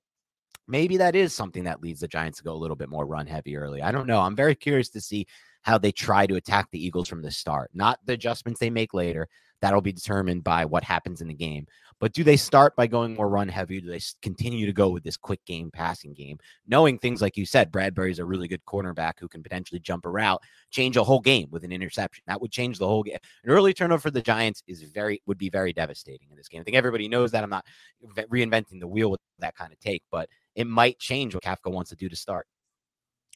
[0.67, 3.27] maybe that is something that leads the Giants to go a little bit more run
[3.27, 3.81] heavy early.
[3.81, 4.21] I don't know.
[4.21, 5.27] I'm very curious to see
[5.61, 8.93] how they try to attack the Eagles from the start, not the adjustments they make
[8.93, 9.27] later.
[9.61, 11.67] That'll be determined by what happens in the game.
[11.99, 13.79] But do they start by going more run heavy?
[13.79, 17.45] Do they continue to go with this quick game passing game, knowing things like you
[17.45, 21.19] said, Bradberry's a really good cornerback who can potentially jump a route, change a whole
[21.19, 22.23] game with an interception.
[22.25, 23.17] That would change the whole game.
[23.43, 26.61] An early turnover for the Giants is very would be very devastating in this game.
[26.61, 27.43] I think everybody knows that.
[27.43, 27.65] I'm not
[28.03, 31.91] reinventing the wheel with that kind of take, but it might change what Kafka wants
[31.91, 32.47] to do to start.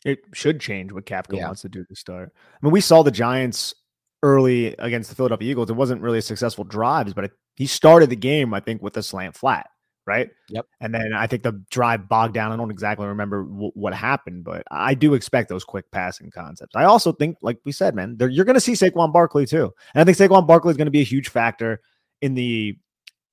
[0.05, 1.45] It should change what Kafka yeah.
[1.45, 2.31] wants to do to start.
[2.35, 3.75] I mean, we saw the Giants
[4.25, 5.69] early against the Philadelphia Eagles.
[5.69, 9.03] It wasn't really successful drives, but it, he started the game, I think, with a
[9.03, 9.67] slant flat,
[10.07, 10.31] right?
[10.49, 10.65] Yep.
[10.81, 12.51] And then I think the drive bogged down.
[12.51, 16.75] I don't exactly remember w- what happened, but I do expect those quick passing concepts.
[16.75, 20.01] I also think, like we said, man, you're going to see Saquon Barkley too, and
[20.01, 21.81] I think Saquon Barkley is going to be a huge factor
[22.21, 22.75] in the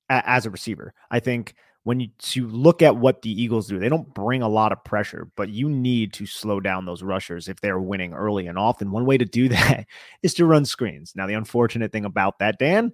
[0.09, 0.93] a, as a receiver.
[1.09, 4.47] I think when you to look at what the Eagles do, they don't bring a
[4.47, 8.47] lot of pressure, but you need to slow down those rushers if they're winning early
[8.47, 8.91] and often.
[8.91, 9.85] One way to do that
[10.21, 11.13] is to run screens.
[11.15, 12.93] Now, the unfortunate thing about that, Dan,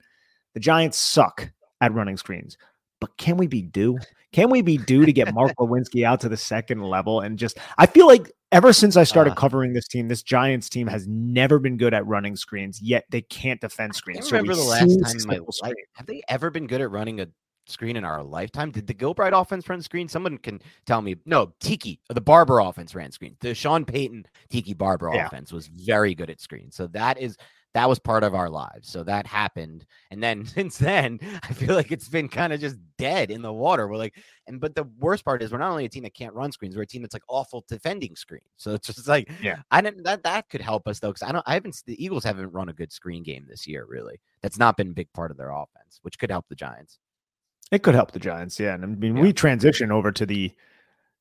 [0.54, 2.58] the Giants suck at running screens.
[3.00, 3.98] But can we be due?
[4.34, 7.58] Can we be due to get Mark Glowinski out to the second level and just
[7.78, 11.08] I feel like ever since I started uh, covering this team, this Giants team has
[11.08, 14.32] never been good at running screens, yet they can't defend screens.
[14.34, 15.74] I remember so the last time in my life.
[15.94, 17.28] Have they ever been good at running a
[17.70, 18.72] screen in our lifetime.
[18.72, 20.08] Did the Gilbride offense run screen?
[20.08, 21.16] Someone can tell me.
[21.26, 23.36] No, Tiki, the Barber offense ran screen.
[23.40, 25.28] The Sean Payton Tiki Barber yeah.
[25.28, 26.72] offense was very good at screen.
[26.72, 27.38] So that is
[27.76, 28.90] that was part of our lives.
[28.90, 29.86] So that happened.
[30.10, 33.54] And then since then, I feel like it's been kind of just dead in the
[33.54, 33.88] water.
[33.88, 34.16] We're like,
[34.48, 36.76] and but the worst part is we're not only a team that can't run screens,
[36.76, 38.46] we're a team that's like awful defending screens.
[38.60, 41.14] So it's just like, yeah, I didn't that that could help us though.
[41.14, 43.86] Cause I don't I haven't the Eagles haven't run a good screen game this year,
[43.88, 44.20] really.
[44.42, 47.00] That's not been a big part of their offense, which could help the Giants.
[47.72, 48.74] It could help the Giants, yeah.
[48.74, 49.22] And I mean, yeah.
[49.22, 50.52] we transition over to the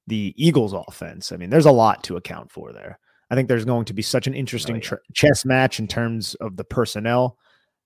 [0.07, 1.33] the Eagles offense.
[1.33, 2.99] I mean, there's a lot to account for there.
[3.31, 4.89] I think there's going to be such an oh, interesting oh, yeah.
[4.89, 7.37] tr- chess match in terms of the personnel,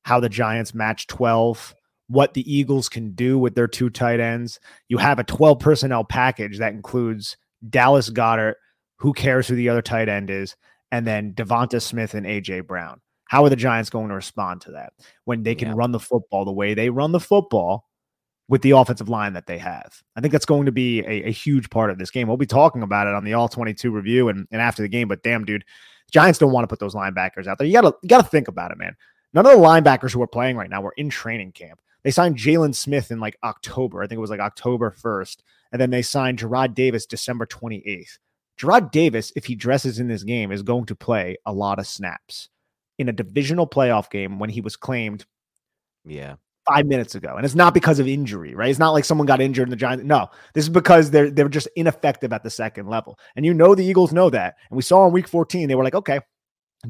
[0.05, 1.75] how the Giants match 12,
[2.07, 4.61] what the Eagles can do with their two tight ends.
[4.89, 7.37] You have a 12 personnel package that includes
[7.69, 8.55] Dallas Goedert,
[8.99, 10.55] who cares who the other tight end is,
[10.93, 13.01] and then DeVonta Smith and AJ Brown.
[13.25, 14.93] How are the Giants going to respond to that
[15.25, 15.75] when they can yeah.
[15.77, 17.87] run the football the way they run the football?
[18.49, 20.03] With the offensive line that they have.
[20.15, 22.29] I think that's going to be a, a, huge part of this game.
[22.29, 25.09] We'll be talking about it on the all 22 review and, and after the game,
[25.09, 25.65] but damn, dude,
[26.11, 27.67] Giants don't want to put those linebackers out there.
[27.67, 28.95] You gotta you gotta think about it, man.
[29.33, 31.81] None of the linebackers who are playing right now were in training camp.
[32.03, 34.03] They signed Jaylon Smith in like October.
[34.03, 35.39] I think it was like October 1st.
[35.71, 38.19] And then they signed Jarrad Davis December 28th.
[38.61, 41.87] Jarrad Davis, if he dresses in this game, is going to play a lot of
[41.87, 42.51] snaps
[42.99, 45.25] in a divisional playoff game when he was claimed
[46.05, 46.35] yeah
[46.67, 47.35] five minutes ago.
[47.37, 48.71] And it's not because of injury, right?
[48.71, 50.05] It's not like someone got injured in the Giants.
[50.05, 53.19] No, this is because they're they're just ineffective at the second level.
[53.37, 54.57] And you know the Eagles know that.
[54.71, 56.21] And we saw in week 14, they were like, okay,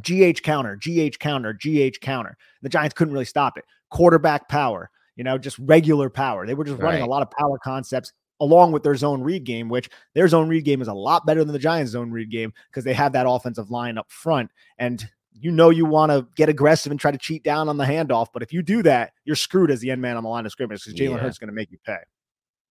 [0.01, 2.37] GH counter, GH counter, GH counter.
[2.63, 3.65] The Giants couldn't really stop it.
[3.91, 6.47] Quarterback power, you know, just regular power.
[6.47, 6.91] They were just right.
[6.91, 10.49] running a lot of power concepts along with their zone read game, which their zone
[10.49, 13.13] read game is a lot better than the Giants' zone read game because they have
[13.13, 14.51] that offensive line up front.
[14.79, 17.85] And you know you want to get aggressive and try to cheat down on the
[17.85, 18.29] handoff.
[18.33, 20.53] But if you do that, you're screwed as the end man on the line of
[20.53, 21.19] scrimmage because Jalen yeah.
[21.19, 21.99] Hurts is going to make you pay.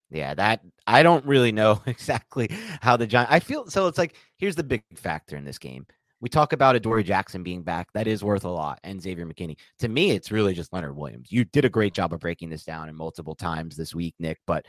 [0.10, 2.50] Yeah, that I don't really know exactly
[2.82, 3.32] how the Giants.
[3.32, 3.88] I feel so.
[3.88, 5.86] It's like here's the big factor in this game.
[6.20, 7.88] We talk about Adoree Jackson being back.
[7.94, 8.80] That is worth a lot.
[8.84, 9.58] And Xavier McKinney.
[9.80, 11.32] To me, it's really just Leonard Williams.
[11.32, 14.38] You did a great job of breaking this down in multiple times this week, Nick.
[14.46, 14.68] But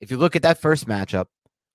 [0.00, 1.26] if you look at that first matchup,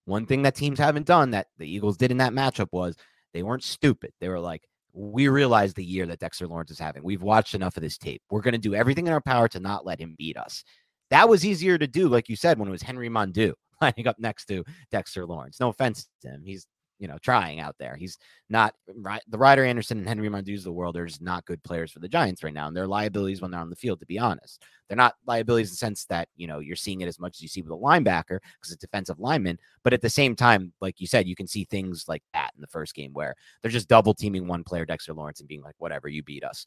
[0.06, 2.96] one thing that teams haven't done that the Eagles did in that matchup was
[3.34, 4.14] they weren't stupid.
[4.22, 7.04] They were like, we realize the year that Dexter Lawrence is having.
[7.04, 8.22] We've watched enough of this tape.
[8.30, 10.64] We're going to do everything in our power to not let him beat us.
[11.10, 14.18] That was easier to do, like you said, when it was Henry Mondeaux lining up
[14.20, 15.60] next to Dexter Lawrence.
[15.60, 16.42] No offense to him.
[16.44, 16.68] He's
[17.00, 17.96] you know, trying out there.
[17.96, 18.18] He's
[18.50, 18.74] not.
[18.88, 22.00] The Ryder Anderson and Henry Mondews of the world are just not good players for
[22.00, 22.68] the Giants right now.
[22.68, 24.64] And they're liabilities when they're on the field, to be honest.
[24.88, 27.42] They're not liabilities in the sense that, you know, you're seeing it as much as
[27.42, 29.60] you see with a linebacker because it's defensive lineman.
[29.84, 32.62] But at the same time, like you said, you can see things like that in
[32.62, 35.76] the first game where they're just double teaming one player, Dexter Lawrence, and being like,
[35.78, 36.66] whatever, you beat us.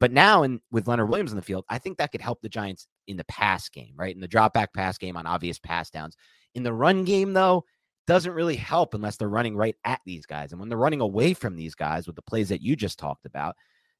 [0.00, 2.48] But now, in with Leonard Williams in the field, I think that could help the
[2.48, 4.14] Giants in the pass game, right?
[4.14, 6.16] In the drop back pass game on obvious pass downs.
[6.54, 7.64] In the run game, though,
[8.10, 10.50] doesn't really help unless they're running right at these guys.
[10.50, 13.24] And when they're running away from these guys with the plays that you just talked
[13.24, 13.54] about,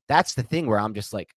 [0.08, 1.32] that's the thing where I'm just like,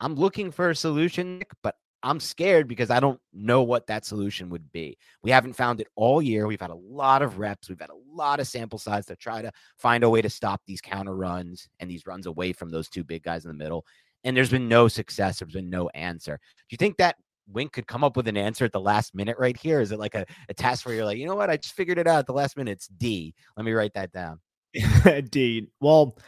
[0.00, 4.48] I'm looking for a solution, but I'm scared because I don't know what that solution
[4.48, 4.96] would be.
[5.22, 6.46] We haven't found it all year.
[6.46, 7.68] We've had a lot of reps.
[7.68, 10.62] We've had a lot of sample size to try to find a way to stop
[10.66, 13.84] these counter runs and these runs away from those two big guys in the middle.
[14.24, 15.40] And there's been no success.
[15.40, 16.40] There's been no answer.
[16.56, 19.36] Do you think that Wink could come up with an answer at the last minute
[19.38, 19.80] right here?
[19.80, 21.50] Is it like a, a task where you're like, you know what?
[21.50, 22.72] I just figured it out at the last minute.
[22.72, 23.34] It's D.
[23.56, 24.40] Let me write that down.
[25.30, 25.68] D.
[25.80, 26.18] Well,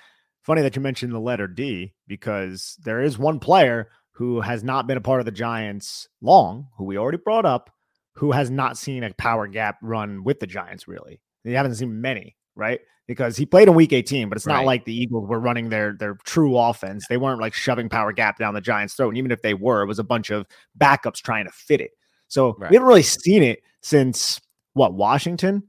[0.43, 4.87] funny that you mentioned the letter D because there is one player who has not
[4.87, 7.71] been a part of the Giants long, who we already brought up,
[8.15, 11.21] who has not seen a power gap run with the Giants really.
[11.45, 12.81] They haven't seen many, right?
[13.07, 15.93] Because he played in week 18, but it's not like the Eagles were running their
[15.93, 17.07] their true offense.
[17.09, 19.11] They weren't like shoving power gap down the Giants' throat.
[19.11, 20.47] And even if they were, it was a bunch of
[20.79, 21.93] backups trying to fit it.
[22.29, 22.71] So right.
[22.71, 24.41] we haven't really seen it since
[24.75, 25.63] what Washington,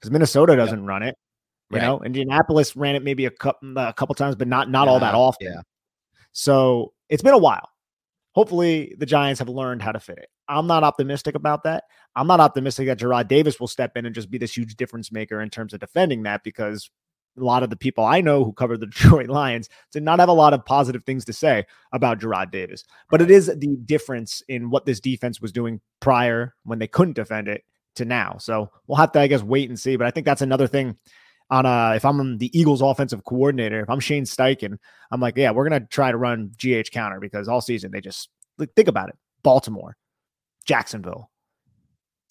[0.00, 0.88] because Minnesota doesn't yep.
[0.88, 1.16] run it.
[1.70, 1.86] You right.
[1.86, 5.00] know, Indianapolis ran it maybe a couple a couple times, but not not yeah, all
[5.00, 5.52] that often.
[5.52, 5.60] Yeah.
[6.32, 7.68] So it's been a while.
[8.32, 10.28] Hopefully, the Giants have learned how to fit it.
[10.48, 11.84] I'm not optimistic about that.
[12.16, 15.12] I'm not optimistic that Jarrad Davis will step in and just be this huge difference
[15.12, 16.90] maker in terms of defending that because
[17.38, 20.28] a lot of the people I know who cover the Detroit Lions did not have
[20.28, 22.84] a lot of positive things to say about Jarrad Davis.
[23.10, 27.14] But it is the difference in what this defense was doing prior when they couldn't
[27.14, 27.64] defend it
[27.96, 28.36] to now.
[28.38, 29.96] So we'll have to, I guess, wait and see.
[29.96, 30.96] But I think that's another thing
[31.50, 34.78] on uh if I'm the Eagles offensive coordinator, if I'm Shane Steichen,
[35.10, 38.28] I'm like, yeah, we're gonna try to run GH counter because all season they just
[38.58, 39.16] like, think about it.
[39.42, 39.96] Baltimore,
[40.62, 41.30] Jacksonville.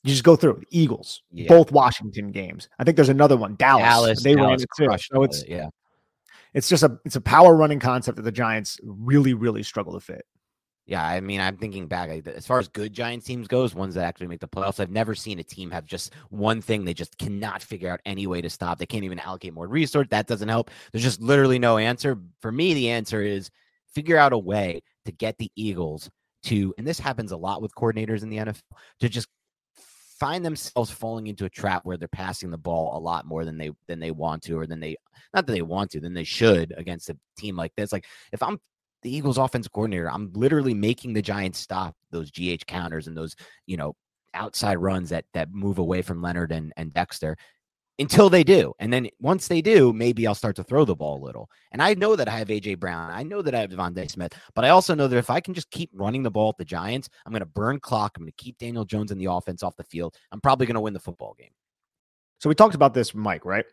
[0.03, 1.47] You just go through Eagles, yeah.
[1.47, 2.67] both Washington games.
[2.79, 3.83] I think there's another one, Dallas.
[3.83, 5.05] Dallas they Dallas ran it too.
[5.11, 5.69] So it's yeah.
[6.53, 9.99] It's just a it's a power running concept that the Giants really really struggle to
[9.99, 10.25] fit.
[10.87, 14.03] Yeah, I mean, I'm thinking back as far as good Giants teams goes, ones that
[14.03, 14.79] actually make the playoffs.
[14.79, 18.27] I've never seen a team have just one thing they just cannot figure out any
[18.27, 18.79] way to stop.
[18.79, 20.07] They can't even allocate more resource.
[20.09, 20.71] That doesn't help.
[20.91, 22.17] There's just literally no answer.
[22.41, 23.51] For me, the answer is
[23.93, 26.09] figure out a way to get the Eagles
[26.43, 28.61] to, and this happens a lot with coordinators in the NFL,
[28.99, 29.27] to just
[30.21, 33.57] find themselves falling into a trap where they're passing the ball a lot more than
[33.57, 34.95] they than they want to or than they
[35.33, 37.91] not that they want to than they should against a team like this.
[37.91, 38.59] Like if i'm
[39.01, 43.35] the eagles offensive coordinator i'm literally making the giants stop those gh counters and those
[43.65, 43.95] you know
[44.33, 47.35] outside runs that that move away from leonard and, and dexter
[48.01, 48.73] until they do.
[48.79, 51.49] And then once they do, maybe I'll start to throw the ball a little.
[51.71, 53.11] And I know that I have AJ Brown.
[53.11, 55.53] I know that I have DeVonta Smith, but I also know that if I can
[55.53, 58.13] just keep running the ball at the Giants, I'm going to burn clock.
[58.17, 60.15] I'm going to keep Daniel Jones in the offense off the field.
[60.31, 61.51] I'm probably going to win the football game.
[62.39, 63.65] So we talked about this, Mike, right?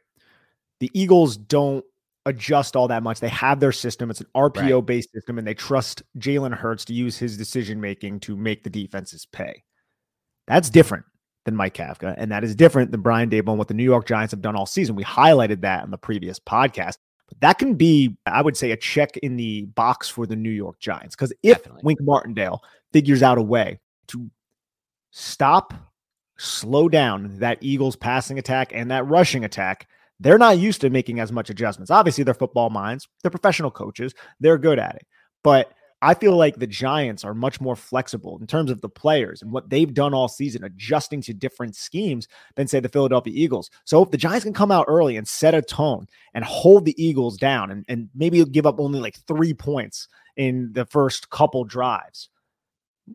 [0.80, 1.84] The Eagles don't
[2.26, 3.20] adjust all that much.
[3.20, 4.10] They have their system.
[4.10, 5.20] It's an RPO based right.
[5.20, 9.26] system, and they trust Jalen Hurts to use his decision making to make the defenses
[9.26, 9.64] pay.
[10.46, 11.04] That's different
[11.48, 14.06] than Mike Kafka, and that is different than Brian Daboll and what the New York
[14.06, 14.94] Giants have done all season.
[14.94, 16.98] We highlighted that in the previous podcast.
[17.28, 20.50] But that can be, I would say, a check in the box for the New
[20.50, 21.16] York Giants.
[21.16, 21.82] Because if Definitely.
[21.84, 24.30] Wink Martindale figures out a way to
[25.11, 25.72] stop,
[26.38, 29.88] slow down that Eagles passing attack and that rushing attack,
[30.20, 31.90] they're not used to making as much adjustments.
[31.90, 35.06] Obviously, they're football minds, they're professional coaches, they're good at it.
[35.42, 39.42] But I feel like the Giants are much more flexible in terms of the players
[39.42, 43.70] and what they've done all season, adjusting to different schemes than, say, the Philadelphia Eagles.
[43.84, 46.94] So if the Giants can come out early and set a tone and hold the
[47.02, 50.06] Eagles down and, and maybe give up only like three points
[50.37, 52.28] in the first couple drives,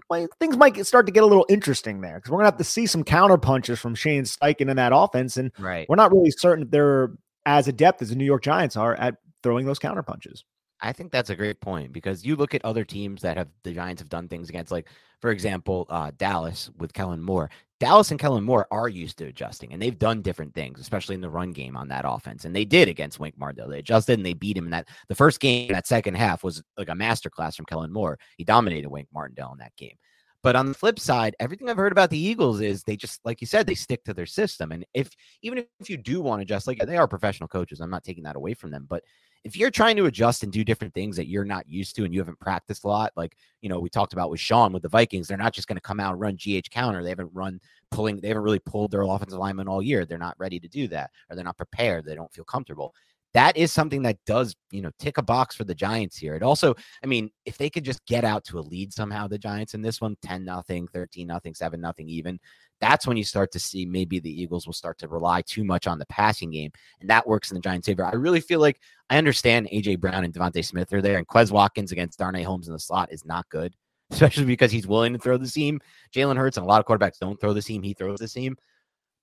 [0.09, 2.57] well, things might start to get a little interesting there because we're going to have
[2.57, 5.37] to see some counter punches from Shane Steichen in that offense.
[5.37, 5.87] And right.
[5.87, 7.11] we're not really certain if they're
[7.45, 10.43] as adept as the New York Giants are at throwing those counter punches.
[10.83, 13.71] I think that's a great point because you look at other teams that have the
[13.73, 14.89] Giants have done things against, like
[15.21, 17.49] for example, uh, Dallas with Kellen Moore.
[17.79, 21.21] Dallas and Kellen Moore are used to adjusting, and they've done different things, especially in
[21.21, 22.43] the run game on that offense.
[22.45, 23.69] And they did against Wink Martindale.
[23.69, 24.65] They adjusted and they beat him.
[24.65, 28.19] In that the first game, that second half was like a masterclass from Kellen Moore.
[28.37, 29.95] He dominated Wink Martindale in that game.
[30.43, 33.39] But on the flip side, everything I've heard about the Eagles is they just, like
[33.39, 34.73] you said, they stick to their system.
[34.73, 35.09] And if
[35.41, 38.25] even if you do want to adjust, like they are professional coaches, I'm not taking
[38.25, 38.85] that away from them.
[38.89, 39.03] But
[39.43, 42.13] if you're trying to adjust and do different things that you're not used to and
[42.13, 44.89] you haven't practiced a lot, like you know we talked about with Sean with the
[44.89, 47.03] Vikings, they're not just going to come out and run GH counter.
[47.03, 47.59] They haven't run
[47.91, 50.05] pulling, they haven't really pulled their offensive lineman all year.
[50.05, 52.05] They're not ready to do that, or they're not prepared.
[52.05, 52.93] They don't feel comfortable
[53.33, 56.35] that is something that does, you know, tick a box for the Giants here.
[56.35, 59.39] It also, I mean, if they could just get out to a lead somehow, the
[59.39, 62.39] Giants in this one, 10 nothing, 13 nothing, 7 nothing even,
[62.83, 65.87] that's when you start to see maybe the Eagles will start to rely too much
[65.87, 66.71] on the passing game.
[66.99, 68.05] And that works in the Giants' favor.
[68.05, 71.49] I really feel like I understand AJ Brown and DeVonta Smith are there, and Quez
[71.49, 73.73] Watkins against Darnay Holmes in the slot is not good,
[74.11, 75.79] especially because he's willing to throw the seam.
[76.13, 78.57] Jalen Hurts and a lot of quarterbacks don't throw the seam, he throws the seam.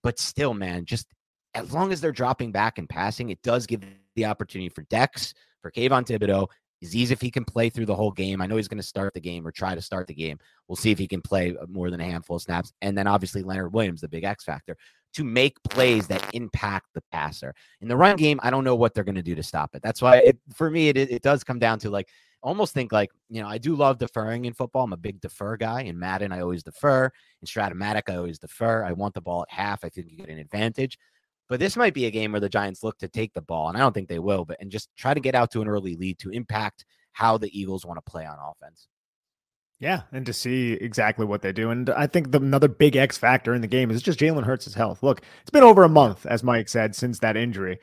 [0.03, 1.07] But still, man, just
[1.55, 3.83] as long as they're dropping back and passing, it does give
[4.17, 6.49] the opportunity for Dex, for Kayvon Thibodeaux.
[6.85, 9.13] Azeez, if he can play through the whole game, I know he's going to start
[9.15, 10.39] the game or try to start the game.
[10.67, 12.73] We'll see if he can play uh, more than a handful of snaps.
[12.81, 14.77] And then obviously Leonard Williams, the big X factor,
[15.13, 17.55] to make plays that impact the passer.
[17.81, 19.83] In the run game, I don't know what they're going to do to stop it.
[19.83, 22.09] That's why, it, for me, it, it does come down to like,
[22.43, 24.85] almost think like, you know, I do love deferring in football.
[24.85, 25.83] I'm a big defer guy.
[25.83, 27.11] In Madden, I always defer.
[27.43, 28.83] In Strat-O-Matic, I always defer.
[28.85, 29.85] I want the ball at half.
[29.85, 30.97] I think you get an advantage.
[31.51, 33.77] But this might be a game where the Giants look to take the ball, and
[33.77, 35.97] I don't think they will, but and just try to get out to an early
[35.97, 38.87] lead to impact how the Eagles want to play on offense.
[39.81, 41.71] Yeah, and to see exactly what they do.
[41.71, 44.73] And I think the, another big X factor in the game is just Jalen Hurts'
[44.75, 45.03] health.
[45.03, 47.81] Look, it's been over a month, as Mike said, since that injury.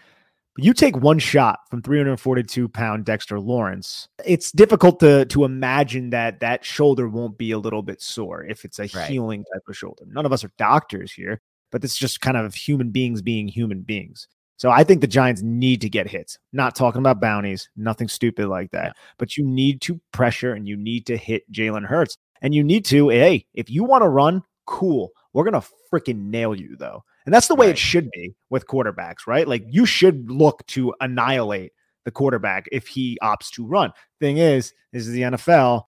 [0.56, 4.08] But you take one shot from 342 pound Dexter Lawrence.
[4.24, 8.64] It's difficult to to imagine that that shoulder won't be a little bit sore if
[8.64, 9.10] it's a right.
[9.10, 10.06] healing type of shoulder.
[10.08, 11.42] None of us are doctors here,
[11.72, 14.28] but it's just kind of human beings being human beings.
[14.58, 16.40] So I think the Giants need to get hits.
[16.52, 18.88] Not talking about bounties, nothing stupid like that.
[18.88, 19.02] Yeah.
[19.20, 22.18] But you need to pressure and you need to hit Jalen Hurts.
[22.42, 25.12] And you need to, hey, if you want to run, cool.
[25.34, 25.64] We're gonna
[25.94, 27.04] freaking nail you though.
[27.26, 27.72] And that's the way right.
[27.72, 29.48] it should be with quarterbacks, right?
[29.48, 31.74] Like you should look to annihilate
[32.06, 33.92] the quarterback if he opts to run.
[34.20, 35.84] Thing is, this is the NFL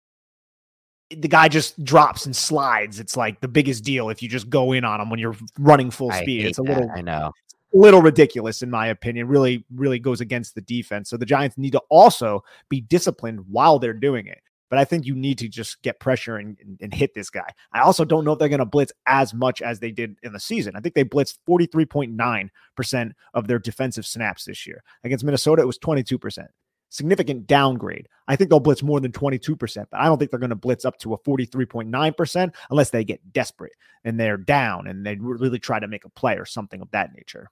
[1.10, 3.00] the guy just drops and slides.
[3.00, 5.92] It's like the biggest deal if you just go in on him when you're running
[5.92, 6.46] full speed.
[6.46, 6.70] It's a that.
[6.70, 7.32] little I know.
[7.74, 9.28] Little ridiculous in my opinion.
[9.28, 11.10] Really, really goes against the defense.
[11.10, 14.40] So the Giants need to also be disciplined while they're doing it.
[14.70, 17.48] But I think you need to just get pressure and, and, and hit this guy.
[17.74, 20.32] I also don't know if they're going to blitz as much as they did in
[20.32, 20.76] the season.
[20.76, 24.84] I think they blitzed 43.9% of their defensive snaps this year.
[25.04, 26.48] Against Minnesota, it was 22%
[26.90, 28.08] significant downgrade.
[28.28, 30.86] I think they'll blitz more than 22%, but I don't think they're going to blitz
[30.86, 33.74] up to a 43.9% unless they get desperate
[34.04, 37.14] and they're down and they really try to make a play or something of that
[37.16, 37.50] nature.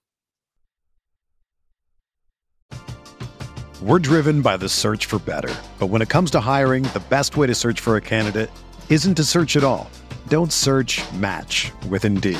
[3.82, 5.54] We're driven by the search for better.
[5.78, 8.50] But when it comes to hiring, the best way to search for a candidate
[8.90, 9.90] isn't to search at all.
[10.28, 12.40] Don't search match with Indeed.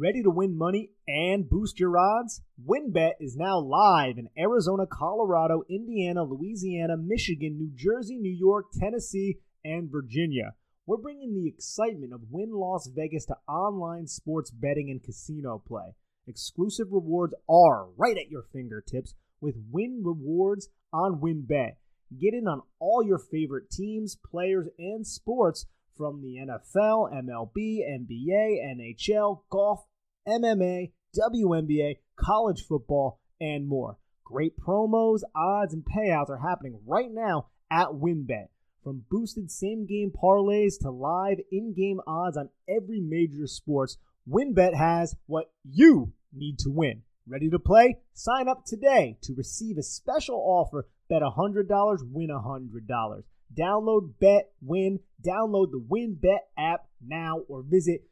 [0.00, 2.40] Ready to win money and boost your odds?
[2.66, 9.40] WynnBet is now live in Arizona, Colorado, Indiana, Louisiana, Michigan, New Jersey, New York, Tennessee,
[9.62, 10.54] and Virginia.
[10.86, 15.96] We're bringing the excitement of Wynn Las Vegas to online sports betting and casino play.
[16.26, 21.72] Exclusive rewards are right at your fingertips with Wynn Rewards on WynnBet.
[22.18, 28.56] Get in on all your favorite teams, players, and sports from the NFL, MLB, NBA,
[28.64, 29.84] NHL, golf,
[30.30, 33.98] MMA, WNBA, college football, and more.
[34.24, 38.48] Great promos, odds, and payouts are happening right now at WynnBet.
[38.84, 44.74] From boosted same game parlays to live in game odds on every major sports, WynnBet
[44.74, 47.02] has what you need to win.
[47.26, 47.98] Ready to play?
[48.14, 53.22] Sign up today to receive a special offer Bet $100, win $100.
[53.52, 55.00] Download Bet Win.
[55.26, 58.02] Download the WynnBet app now or visit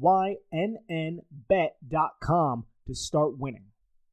[0.00, 1.24] WYNNBet.com
[2.86, 3.64] to start winning.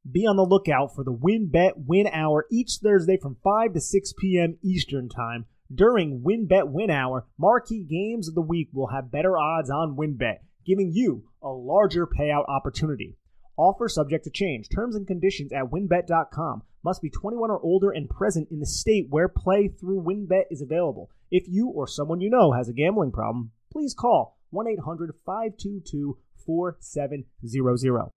[0.10, 4.14] Be on the lookout for the WynnBet Win Hour each Thursday from 5 to 6
[4.18, 4.58] p.m.
[4.64, 5.46] Eastern Time.
[5.74, 10.38] During WynnBet Win Hour, marquee games of the week will have better odds on WynnBet,
[10.66, 13.18] giving you a larger payout opportunity.
[13.58, 14.70] Offer subject to change.
[14.74, 16.62] Terms and conditions at wynnbet.com.
[16.84, 20.62] Must be 21 or older and present in the state where play through WynnBet is
[20.62, 21.10] available.
[21.32, 26.18] If you or someone you know has a gambling problem, please call 1 800 522
[26.46, 28.12] 4700.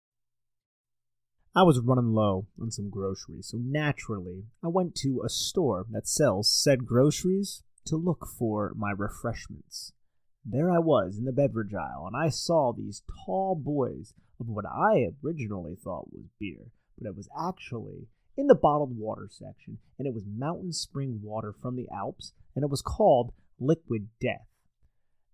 [1.54, 6.06] I was running low on some groceries, so naturally I went to a store that
[6.06, 9.92] sells said groceries to look for my refreshments.
[10.44, 14.64] There I was in the beverage aisle, and I saw these tall boys of what
[14.64, 18.06] I originally thought was beer, but it was actually
[18.36, 22.62] in the bottled water section, and it was mountain spring water from the Alps, and
[22.62, 24.46] it was called Liquid Death.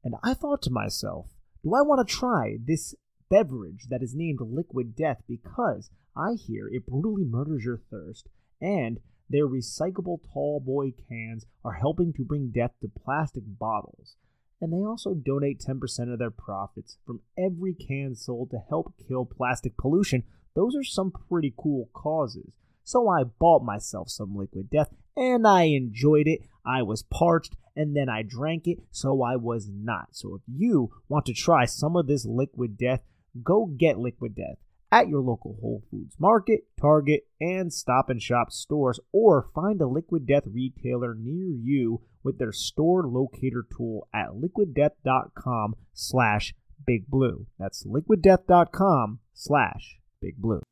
[0.05, 1.26] And I thought to myself,
[1.62, 2.94] do I want to try this
[3.28, 8.28] beverage that is named Liquid Death because I hear it brutally murders your thirst,
[8.61, 14.16] and their recyclable tall boy cans are helping to bring death to plastic bottles.
[14.61, 19.26] And they also donate 10% of their profits from every can sold to help kill
[19.26, 20.22] plastic pollution.
[20.55, 22.55] Those are some pretty cool causes.
[22.84, 26.40] So I bought myself some liquid death and I enjoyed it.
[26.64, 30.09] I was parched and then I drank it, so I was not.
[30.12, 33.03] So if you want to try some of this liquid death,
[33.43, 34.57] go get liquid death
[34.91, 39.87] at your local Whole Foods Market, Target, and Stop and Shop stores, or find a
[39.87, 46.55] Liquid Death retailer near you with their store locator tool at liquiddeath.com slash
[46.87, 47.47] big blue.
[47.59, 50.62] That's liquiddeath.com slash big blue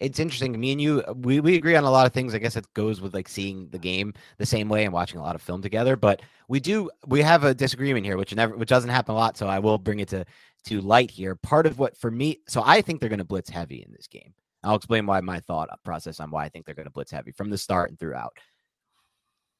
[0.00, 0.58] it's interesting.
[0.58, 2.34] Me and you, uh, we, we agree on a lot of things.
[2.34, 5.22] I guess it goes with like seeing the game the same way and watching a
[5.22, 5.96] lot of film together.
[5.96, 9.36] But we do we have a disagreement here, which never which doesn't happen a lot.
[9.36, 10.24] So I will bring it to
[10.66, 11.34] to light here.
[11.34, 14.06] Part of what for me, so I think they're going to blitz heavy in this
[14.06, 14.34] game.
[14.64, 17.30] I'll explain why my thought process on why I think they're going to blitz heavy
[17.30, 18.36] from the start and throughout.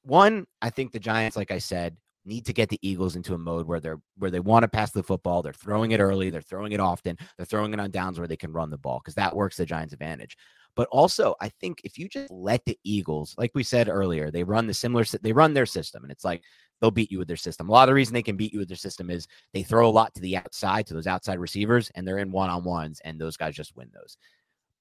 [0.03, 1.97] One, I think the Giants, like I said,
[2.29, 4.93] need to get the Eagles into a mode where they're where they want to pass
[4.93, 5.43] the football.
[5.43, 8.37] They're throwing it early, they're throwing it often, they're throwing it on downs where they
[8.37, 10.37] can run the ball because that works the Giants' advantage.
[10.76, 14.45] But also, I think if you just let the Eagles, like we said earlier, they
[14.45, 16.45] run the similar, they run their system, and it's like
[16.81, 17.68] they'll beat you with their system.
[17.68, 19.89] A lot of the reason they can beat you with their system is they throw
[19.89, 23.01] a lot to the outside, to those outside receivers, and they're in one on ones,
[23.05, 24.16] and those guys just win those.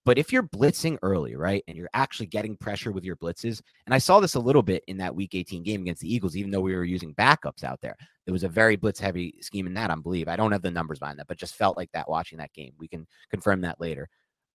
[0.07, 3.93] But if you're blitzing early, right, and you're actually getting pressure with your blitzes, and
[3.93, 6.49] I saw this a little bit in that Week 18 game against the Eagles, even
[6.49, 9.73] though we were using backups out there, it was a very blitz heavy scheme in
[9.73, 9.91] that.
[9.91, 12.37] I believe I don't have the numbers behind that, but just felt like that watching
[12.37, 12.71] that game.
[12.79, 14.07] We can confirm that later.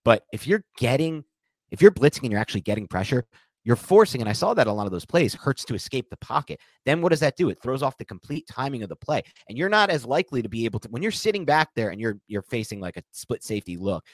[0.06, 1.22] But if you're getting,
[1.70, 3.26] if you're blitzing and you're actually getting pressure,
[3.64, 6.16] you're forcing, and I saw that a lot of those plays, Hurts to escape the
[6.16, 6.60] pocket.
[6.84, 7.50] Then what does that do?
[7.50, 9.22] It throws off the complete timing of the play.
[9.48, 12.00] And you're not as likely to be able to when you're sitting back there and
[12.00, 14.04] you're you're facing like a split safety look,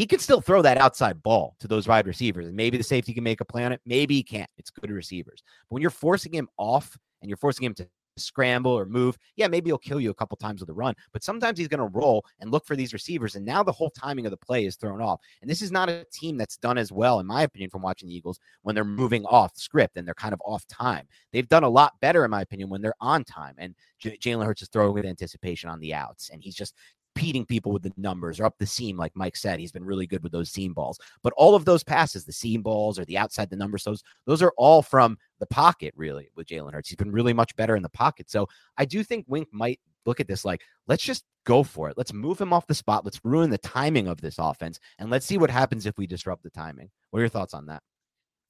[0.00, 2.46] he could still throw that outside ball to those wide receivers.
[2.46, 3.82] And maybe the safety can make a play on it.
[3.84, 4.48] Maybe he can't.
[4.56, 5.42] It's good receivers.
[5.68, 7.86] But when you're forcing him off and you're forcing him to
[8.16, 11.22] scramble or move, yeah, maybe he'll kill you a couple times with a run, but
[11.22, 13.34] sometimes he's going to roll and look for these receivers.
[13.34, 15.20] And now the whole timing of the play is thrown off.
[15.42, 18.08] And this is not a team that's done as well, in my opinion, from watching
[18.08, 21.06] the Eagles when they're moving off script and they're kind of off time.
[21.34, 23.54] They've done a lot better, in my opinion, when they're on time.
[23.58, 26.74] And J- Jalen Hurts is throwing with anticipation on the outs, and he's just
[27.14, 29.60] beating people with the numbers or up the seam, like Mike said.
[29.60, 30.98] He's been really good with those seam balls.
[31.22, 34.42] But all of those passes, the seam balls or the outside the numbers, those those
[34.42, 36.88] are all from the pocket, really, with Jalen Hurts.
[36.88, 38.30] He's been really much better in the pocket.
[38.30, 41.96] So I do think Wink might look at this like, let's just go for it.
[41.96, 43.04] Let's move him off the spot.
[43.04, 44.78] Let's ruin the timing of this offense.
[44.98, 46.90] And let's see what happens if we disrupt the timing.
[47.10, 47.82] What are your thoughts on that?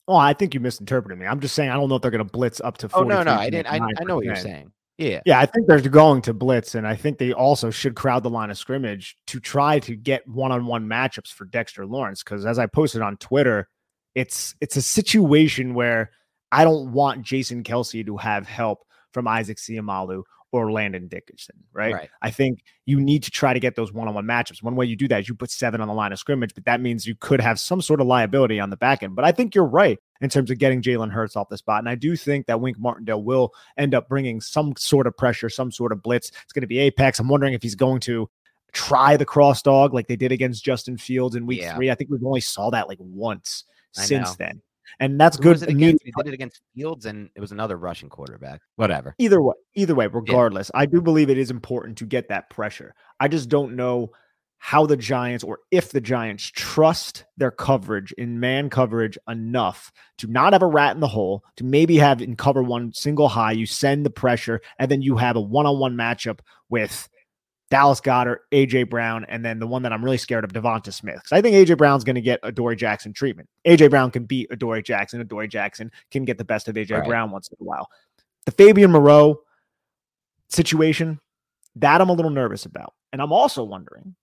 [0.09, 1.27] Oh, I think you misinterpreted me.
[1.27, 2.91] I'm just saying I don't know if they're going to blitz up to.
[2.95, 3.73] Oh no, no, I didn't.
[3.73, 4.73] I, I know what you're saying.
[5.01, 5.21] Yeah.
[5.25, 8.29] Yeah, I think they're going to blitz, and I think they also should crowd the
[8.29, 12.23] line of scrimmage to try to get one-on-one matchups for Dexter Lawrence.
[12.23, 13.67] Because as I posted on Twitter,
[14.15, 16.11] it's it's a situation where
[16.53, 20.23] I don't want Jason Kelce to have help from Isaac Seumalo
[20.53, 21.95] or Landon Dickerson, right?
[21.95, 22.11] right?
[22.23, 24.63] I think you need to try to get those one-on-one matchups.
[24.63, 26.65] One way you do that is you put seven on the line of scrimmage, but
[26.65, 29.15] that means you could have some sort of liability on the back end.
[29.15, 31.79] But I think you're right in terms of getting Jalen Hurts off the spot.
[31.79, 35.49] And I do think that Wink Martindale will end up bringing some sort of pressure,
[35.49, 36.31] some sort of blitz.
[36.43, 37.21] It's going to be apex.
[37.21, 38.29] I'm wondering if he's going to
[38.73, 41.77] try the cross dog like they did against Justin Fields in week yeah.
[41.77, 41.91] three.
[41.91, 43.65] I think we've only saw that like once
[43.97, 44.35] I since know.
[44.39, 44.63] then.
[44.99, 45.63] And that's Who good.
[45.63, 46.05] Against?
[46.05, 48.61] He did it against Fields, and it was another Russian quarterback.
[48.77, 49.15] Whatever.
[49.19, 50.81] Either way, either way, regardless, yeah.
[50.81, 52.95] I do believe it is important to get that pressure.
[53.19, 54.11] I just don't know
[54.63, 60.27] how the Giants or if the Giants trust their coverage in man coverage enough to
[60.27, 63.53] not have a rat in the hole, to maybe have in cover one single high,
[63.53, 67.09] you send the pressure, and then you have a one on one matchup with
[67.71, 71.17] Dallas Goedert, AJ Brown, and then the one that I'm really scared of, DeVonta Smith.
[71.17, 73.49] Because I think AJ Brown's going to get Adoree Jackson treatment.
[73.67, 75.21] AJ Brown can beat Adoree Jackson.
[75.21, 77.07] Adoree Jackson can get the best of AJ right.
[77.07, 77.89] Brown once in a while.
[78.45, 79.43] The Fabian Moreau
[80.49, 81.21] situation,
[81.77, 82.95] that I'm a little nervous about.
[83.13, 84.17] And I'm also wondering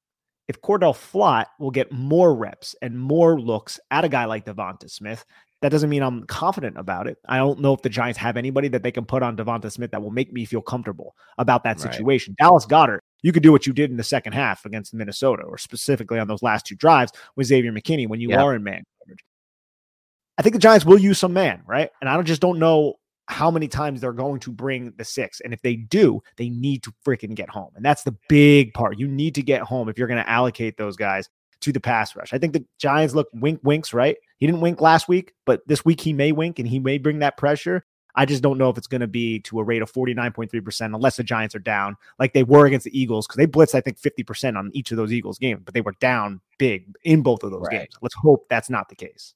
[0.49, 4.89] if Cordell Flott will get more reps and more looks at a guy like DeVonta
[4.89, 5.25] Smith,
[5.61, 7.17] that doesn't mean I'm confident about it.
[7.27, 9.91] I don't know if the Giants have anybody that they can put on DeVonta Smith
[9.91, 12.35] that will make me feel comfortable about that situation.
[12.39, 12.45] Right.
[12.45, 15.57] Dallas Goedert, you could do what you did in the second half against Minnesota, or
[15.57, 18.41] specifically on those last two drives with Xavier McKinney when you yeah.
[18.41, 19.23] are in man coverage.
[20.37, 21.89] I think the Giants will use some man, right?
[21.99, 22.95] And I just don't know
[23.27, 25.41] how many times they're going to bring the six.
[25.41, 27.71] And if they do, they need to freaking get home.
[27.75, 28.97] And that's the big part.
[28.97, 31.27] You need to get home if you're going to allocate those guys
[31.61, 32.33] to the pass rush.
[32.33, 34.15] I think the Giants look wink winks, right?
[34.37, 37.19] He didn't wink last week, but this week he may wink and he may bring
[37.19, 37.83] that pressure.
[38.17, 41.17] I just don't know if it's going to be to a rate of 49.3% unless
[41.17, 43.99] the Giants are down like they were against the Eagles because they blitzed, I think,
[43.99, 47.51] 50% on each of those Eagles games, but they were down big in both of
[47.51, 47.81] those right.
[47.81, 47.93] games.
[48.01, 49.35] Let's hope that's not the case.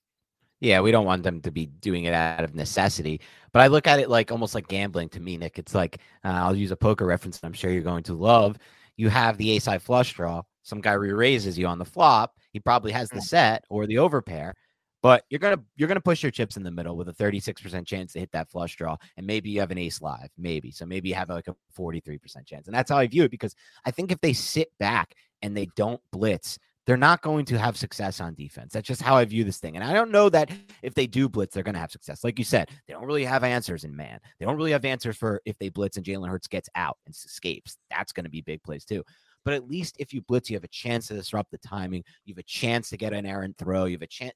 [0.62, 3.22] Yeah, we don't want them to be doing it out of necessity.
[3.52, 5.60] But I look at it like almost like gambling to me, Nick.
[5.60, 8.58] It's like uh, I'll use a poker reference that I'm sure you're going to love.
[8.98, 10.44] You have the ace high flush draw.
[10.64, 12.38] Some guy re-raises you on the flop.
[12.54, 14.54] He probably has the set or the overpair,
[15.02, 18.14] but you're gonna you're gonna push your chips in the middle with a 36% chance
[18.14, 20.72] to hit that flush draw, and maybe you have an ace live, maybe.
[20.72, 23.56] So maybe you have like a 43% chance, and that's how I view it because
[23.86, 27.78] I think if they sit back and they don't blitz, they're not going to have
[27.78, 28.74] success on defense.
[28.74, 29.76] That's just how I view this thing.
[29.76, 32.24] And I don't know that if they do blitz, they're going to have success.
[32.24, 34.20] Like you said, they don't really have answers in man.
[34.40, 37.14] They don't really have answers for if they blitz and Jalen Hurts gets out and
[37.14, 37.78] escapes.
[37.90, 39.04] That's going to be big plays too.
[39.44, 42.04] But at least if you blitz, you have a chance to disrupt the timing.
[42.26, 43.86] You have a chance to get an errant throw.
[43.86, 44.34] You have a chance.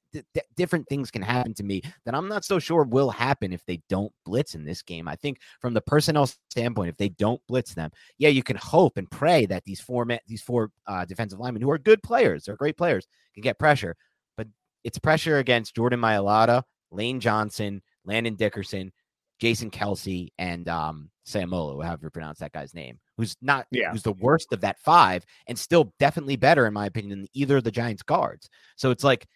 [0.56, 3.80] different things can happen to me that I'm not so sure will happen if they
[3.88, 5.08] don't blitz in this game.
[5.08, 8.96] I think from the personnel standpoint, if they don't blitz them, yeah, you can hope
[8.96, 12.56] and pray that these four these four uh, defensive linemen who are good players, they're
[12.56, 13.96] great players, can get pressure.
[14.36, 14.48] But
[14.84, 18.92] it's pressure against Jordan Mailata, Lane Johnson, Landon Dickerson,
[19.38, 23.92] Jason Kelce, and um, Seumalo, however you pronounce that guy's name, who's not eh, yeah.
[23.92, 27.58] who's the worst of that five, and still definitely better in my opinion than either
[27.58, 28.48] of the Giants guards.
[28.76, 29.26] So it's like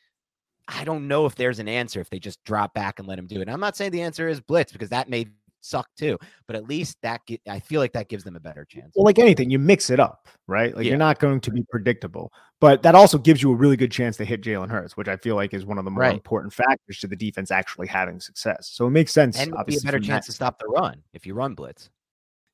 [0.69, 3.27] I don't know if there's an answer if they just drop back and let him
[3.27, 3.43] do it.
[3.43, 5.27] And I'm not saying the answer is blitz because that may
[5.63, 8.93] suck too, but at least that I feel like that gives them a better chance.
[8.95, 10.75] Well, like anything, you mix it up, right?
[10.75, 10.91] Like yeah.
[10.91, 14.17] you're not going to be predictable, but that also gives you a really good chance
[14.19, 16.15] to hit Jalen Hurts, which I feel like is one of the more right.
[16.15, 18.71] important factors to the defense actually having success.
[18.73, 19.39] So it makes sense.
[19.39, 20.33] And be a better chance that.
[20.33, 21.91] to stop the run if you run blitz.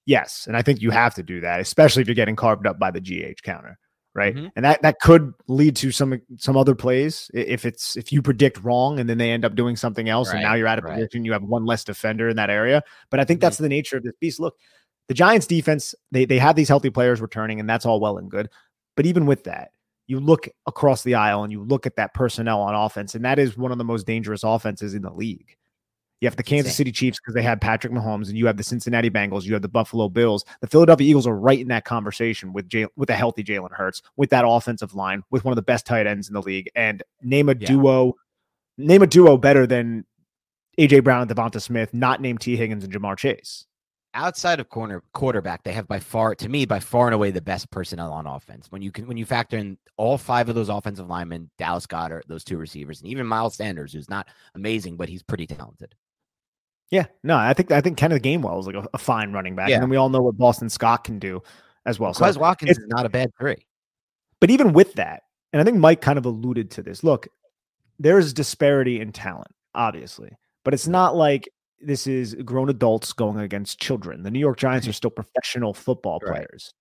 [0.06, 2.78] Yes, and I think you have to do that, especially if you're getting carved up
[2.78, 3.76] by the GH counter,
[4.14, 4.34] right?
[4.34, 4.46] Mm-hmm.
[4.54, 8.62] And that that could lead to some some other plays if it's if you predict
[8.62, 10.84] wrong and then they end up doing something else, right, and now you're out of
[10.84, 10.94] right.
[10.94, 12.82] position, you have one less defender in that area.
[13.10, 13.46] But I think mm-hmm.
[13.46, 14.38] that's the nature of this beast.
[14.38, 14.56] Look,
[15.08, 18.30] the Giants defense they they have these healthy players returning, and that's all well and
[18.30, 18.48] good.
[18.94, 19.72] But even with that,
[20.06, 23.40] you look across the aisle and you look at that personnel on offense, and that
[23.40, 25.56] is one of the most dangerous offenses in the league.
[26.20, 28.62] You have the Kansas City Chiefs because they had Patrick Mahomes, and you have the
[28.62, 29.44] Cincinnati Bengals.
[29.44, 30.46] You have the Buffalo Bills.
[30.62, 34.00] The Philadelphia Eagles are right in that conversation with Jay, with a healthy Jalen Hurts,
[34.16, 36.70] with that offensive line, with one of the best tight ends in the league.
[36.74, 37.66] And name a yeah.
[37.66, 38.14] duo,
[38.78, 40.06] name a duo better than
[40.78, 43.66] AJ Brown and DeVonta Smith, not named Tee Higgins and Ja'Marr Chase.
[44.14, 47.42] Outside of corner quarterback, they have by far, to me, by far and away the
[47.42, 48.72] best personnel on offense.
[48.72, 52.22] When you can, when you factor in all five of those offensive linemen, Dallas Goedert,
[52.26, 55.94] those two receivers, and even Miles Sanders, who's not amazing, but he's pretty talented.
[56.90, 59.68] Yeah, no, I think I think Kenneth Gainwell is like a, a fine running back,
[59.68, 59.76] yeah.
[59.76, 61.42] and then we all know what Boston Scott can do
[61.84, 62.14] as well.
[62.20, 63.66] well so Watkins is not a bad three.
[64.38, 65.22] But even with that,
[65.52, 67.02] and I think Mike kind of alluded to this.
[67.02, 67.28] Look,
[67.98, 70.30] there's disparity in talent, obviously,
[70.64, 71.48] but it's not like
[71.80, 74.22] this is grown adults going against children.
[74.22, 76.36] The New York Giants are still professional football right.
[76.36, 76.72] players.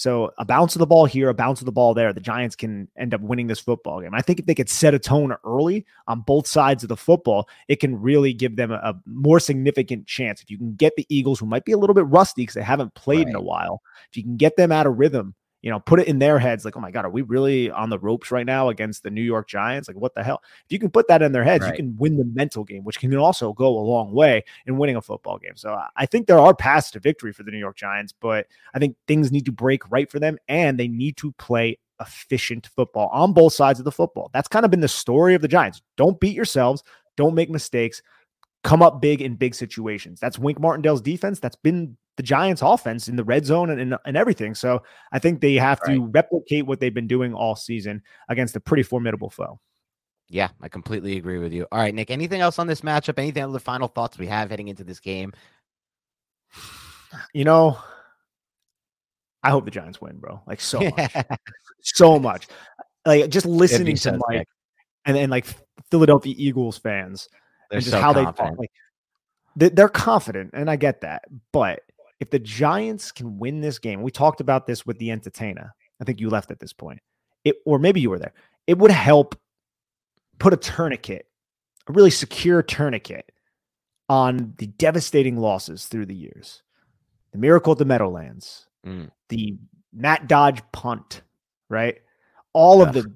[0.00, 2.56] So a bounce of the ball here, a bounce of the ball there, the Giants
[2.56, 4.14] can end up winning this football game.
[4.14, 7.46] I think if they could set a tone early on both sides of the football,
[7.68, 10.40] it can really give them a, a more significant chance.
[10.40, 12.62] If you can get the Eagles, who might be a little bit rusty because they
[12.62, 13.28] haven't played right.
[13.28, 16.08] in a while, if you can get them out of rhythm you know, put it
[16.08, 18.68] in their heads like, oh my God, are we really on the ropes right now
[18.68, 19.88] against the New York Giants?
[19.88, 20.42] Like, what the hell?
[20.64, 21.72] If you can put that in their heads, right.
[21.72, 24.96] you can win the mental game, which can also go a long way in winning
[24.96, 25.56] a football game.
[25.56, 28.78] So I think there are paths to victory for the New York Giants, but I
[28.78, 33.10] think things need to break right for them and they need to play efficient football
[33.12, 34.30] on both sides of the football.
[34.32, 35.82] That's kind of been the story of the Giants.
[35.96, 36.82] Don't beat yourselves,
[37.16, 38.00] don't make mistakes
[38.62, 40.20] come up big in big situations.
[40.20, 41.40] That's Wink Martindale's defense.
[41.40, 44.54] That's been the Giants offense in the red zone and, and, and everything.
[44.54, 44.82] So
[45.12, 45.94] I think they have right.
[45.94, 49.58] to replicate what they've been doing all season against a pretty formidable foe.
[50.28, 51.66] Yeah, I completely agree with you.
[51.72, 53.18] All right, Nick, anything else on this matchup?
[53.18, 55.32] Anything other final thoughts we have heading into this game?
[57.34, 57.78] You know,
[59.42, 60.40] I hope the Giants win, bro.
[60.46, 61.14] Like so much.
[61.82, 62.46] so much.
[63.04, 64.46] Like just listening to like
[65.04, 65.46] and and like
[65.90, 67.28] Philadelphia Eagles fans
[67.70, 68.36] they're and just so how confident.
[68.36, 68.58] they talk.
[68.58, 71.24] Like they're confident, and I get that.
[71.52, 71.80] But
[72.20, 75.74] if the Giants can win this game, we talked about this with the entertainer.
[76.00, 77.00] I think you left at this point.
[77.44, 78.34] It or maybe you were there.
[78.66, 79.34] It would help
[80.38, 81.26] put a tourniquet,
[81.88, 83.32] a really secure tourniquet
[84.08, 86.62] on the devastating losses through the years.
[87.32, 89.10] The miracle at the Meadowlands, mm.
[89.28, 89.56] the
[89.92, 91.22] Matt Dodge punt,
[91.68, 91.98] right?
[92.52, 93.12] All of the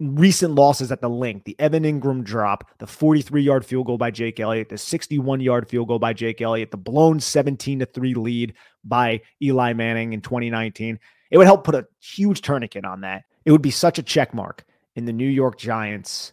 [0.00, 4.10] recent losses at the Linc, the Evan Engram drop, the 43 yard field goal by
[4.10, 8.14] Jake Elliott, the 61 yard field goal by Jake Elliott, the blown 17 to 3
[8.14, 10.98] lead by Eli Manning in 2019.
[11.30, 13.24] It would help put a huge tourniquet on that.
[13.44, 14.64] It would be such a check mark
[14.96, 16.32] in the New York Giants'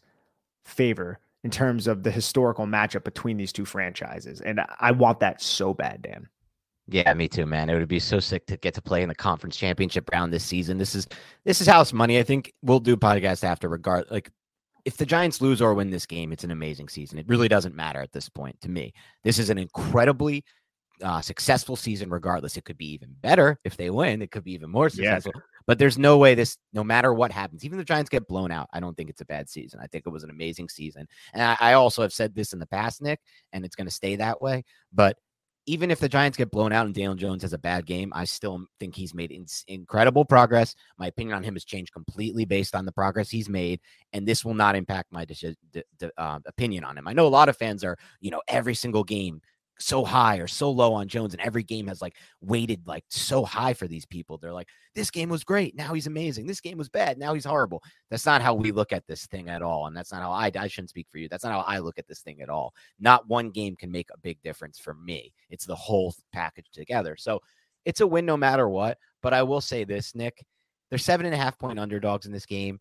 [0.63, 4.41] favor in terms of the historical matchup between these two franchises.
[4.41, 6.27] And I want that so bad, Dan.
[6.89, 7.69] Yeah, me too, man.
[7.69, 10.43] It would be so sick to get to play in the conference championship round this
[10.43, 10.77] season.
[10.77, 11.07] This is
[11.43, 12.17] this is house money.
[12.17, 14.31] I think we'll do podcast after regard like
[14.85, 17.19] if the Giants lose or win this game, it's an amazing season.
[17.19, 18.93] It really doesn't matter at this point to me.
[19.25, 20.45] This is an incredibly
[21.03, 22.55] uh, successful season, regardless.
[22.55, 24.21] It could be even better if they win.
[24.21, 25.33] It could be even more successful.
[25.35, 25.41] Yeah.
[25.65, 28.69] But there's no way this, no matter what happens, even the Giants get blown out,
[28.71, 29.81] I don't think it's a bad season.
[29.83, 31.05] I think it was an amazing season.
[31.33, 33.19] And I, I also have said this in the past, Nick,
[33.51, 34.63] and it's going to stay that way.
[34.93, 35.17] But
[35.67, 38.23] even if the Giants get blown out and Daniel Jones has a bad game, I
[38.23, 40.73] still think he's made in- incredible progress.
[40.97, 43.81] My opinion on him has changed completely based on the progress he's made,
[44.13, 47.07] and this will not impact my de- de- de- uh, opinion on him.
[47.07, 49.41] I know a lot of fans are, you know, every single game
[49.79, 53.43] so high or so low on Jones, and every game has like weighted like so
[53.43, 54.37] high for these people.
[54.37, 56.47] They're like, this game was great, now he's amazing.
[56.47, 57.81] This game was bad, now he's horrible.
[58.09, 60.51] That's not how we look at this thing at all, and that's not how I.
[60.57, 61.29] I shouldn't speak for you.
[61.29, 62.73] That's not how I look at this thing at all.
[62.99, 65.33] Not one game can make a big difference for me.
[65.49, 67.15] It's the whole package together.
[67.17, 67.41] So
[67.85, 68.97] it's a win no matter what.
[69.21, 70.45] But I will say this, Nick,
[70.89, 72.79] they're seven and a half point underdogs in this game.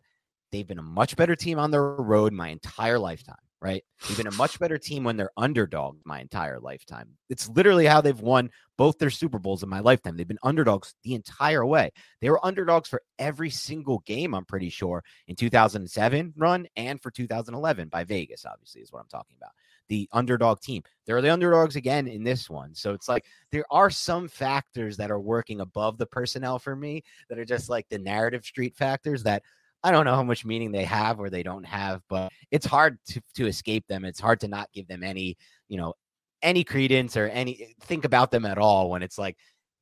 [0.51, 3.83] They've been a much better team on the road my entire lifetime right?
[4.07, 7.09] They've been a much better team when they're underdogs my entire lifetime.
[7.29, 10.15] It's literally how they've won both their Super Bowls in my lifetime.
[10.15, 11.91] They've been underdogs the entire way.
[12.21, 17.09] They were underdogs for every single game, I'm pretty sure, in 2007 run and for
[17.09, 19.51] 2011 by Vegas, obviously, is what I'm talking about.
[19.89, 20.83] The underdog team.
[21.05, 22.75] They're the underdogs again in this one.
[22.75, 27.03] So it's like there are some factors that are working above the personnel for me
[27.29, 29.43] that are just like the narrative street factors that
[29.83, 32.97] I don't know how much meaning they have or they don't have, but it's hard
[33.09, 34.05] to, to escape them.
[34.05, 35.37] It's hard to not give them any,
[35.69, 35.93] you know,
[36.41, 39.37] any credence or any think about them at all when it's like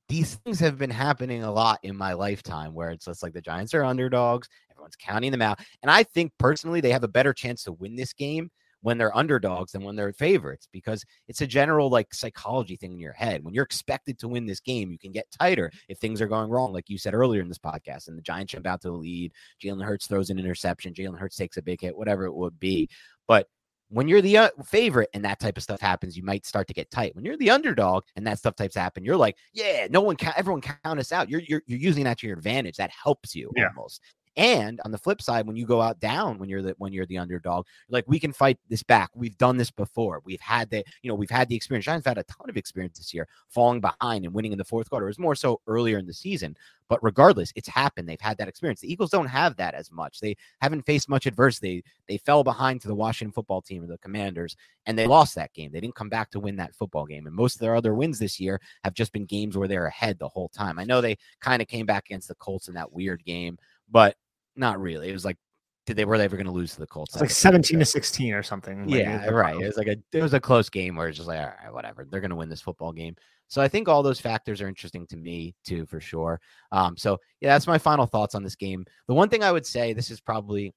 [0.07, 3.41] these things have been happening a lot in my lifetime where it's just like the
[3.41, 5.59] Giants are underdogs, everyone's counting them out.
[5.81, 8.51] And I think personally they have a better chance to win this game
[8.85, 12.99] when they're underdogs than when they're favorites because it's a general like psychology thing in
[12.99, 13.43] your head.
[13.43, 16.51] When you're expected to win this game, you can get tighter if things are going
[16.51, 18.09] wrong, like you said earlier in this podcast.
[18.09, 21.35] And the Giants jump out to the lead, Jalen Hurts throws an interception, Jalen Hurts
[21.35, 22.87] takes a big hit, whatever it would be.
[23.27, 23.47] But
[23.89, 26.73] when you're the uh, favorite and that type of stuff happens, you might start to
[26.75, 27.15] get tight.
[27.15, 30.33] When you're the underdog and that stuff types happen, you're like, yeah, no one, ca-
[30.37, 31.27] everyone count us out.
[31.27, 32.77] You're, you're you're using that to your advantage.
[32.77, 33.69] That helps you yeah.
[33.75, 33.99] almost.
[34.37, 37.05] And on the flip side, when you go out down when you're the when you're
[37.05, 39.09] the underdog, like we can fight this back.
[39.15, 40.21] We've done this before.
[40.25, 41.85] We've had the you know we've had the experience.
[41.85, 44.89] Giants had a ton of experience this year, falling behind and winning in the fourth
[44.89, 45.05] quarter.
[45.05, 46.57] It was more so earlier in the season,
[46.89, 48.07] but regardless, it's happened.
[48.09, 48.81] They've had that experience.
[48.81, 50.19] The Eagles don't have that as much.
[50.19, 51.83] They haven't faced much adversity.
[52.07, 54.55] They fell behind to the Washington football team or the Commanders,
[54.85, 55.71] and they lost that game.
[55.71, 57.25] They didn't come back to win that football game.
[57.25, 60.19] And most of their other wins this year have just been games where they're ahead
[60.19, 60.77] the whole time.
[60.77, 63.57] I know they kind of came back against the Colts in that weird game,
[63.89, 64.15] but
[64.55, 65.09] not really.
[65.09, 65.37] It was like,
[65.85, 67.13] did they were they ever going to lose to the Colts?
[67.13, 68.89] It's like seventeen to sixteen or something.
[68.89, 69.55] Yeah, right.
[69.55, 71.73] It was like a it was a close game where it's just like, all right,
[71.73, 72.05] whatever.
[72.09, 73.15] They're going to win this football game.
[73.47, 76.41] So I think all those factors are interesting to me too, for sure.
[76.71, 78.85] Um, so yeah, that's my final thoughts on this game.
[79.07, 80.73] The one thing I would say, this is probably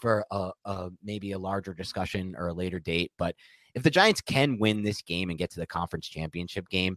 [0.00, 3.36] for a, a maybe a larger discussion or a later date, but
[3.74, 6.96] if the Giants can win this game and get to the conference championship game,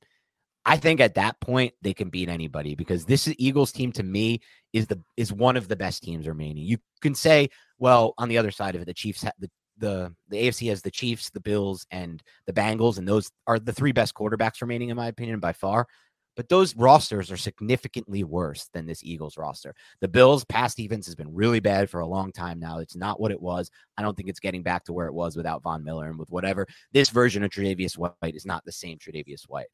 [0.65, 4.41] I think at that point they can beat anybody because this Eagles team to me
[4.73, 6.63] is the is one of the best teams remaining.
[6.63, 10.13] You can say, well, on the other side of it, the Chiefs ha- the the
[10.29, 13.93] the AFC has the Chiefs, the Bills, and the Bengals, and those are the three
[13.93, 15.87] best quarterbacks remaining, in my opinion, by far.
[16.35, 19.75] But those rosters are significantly worse than this Eagles roster.
[19.99, 22.79] The Bills' past defense has been really bad for a long time now.
[22.79, 23.69] It's not what it was.
[23.97, 26.29] I don't think it's getting back to where it was without Von Miller and with
[26.29, 29.67] whatever this version of Tre'Davious White is not the same Tre'Davious White.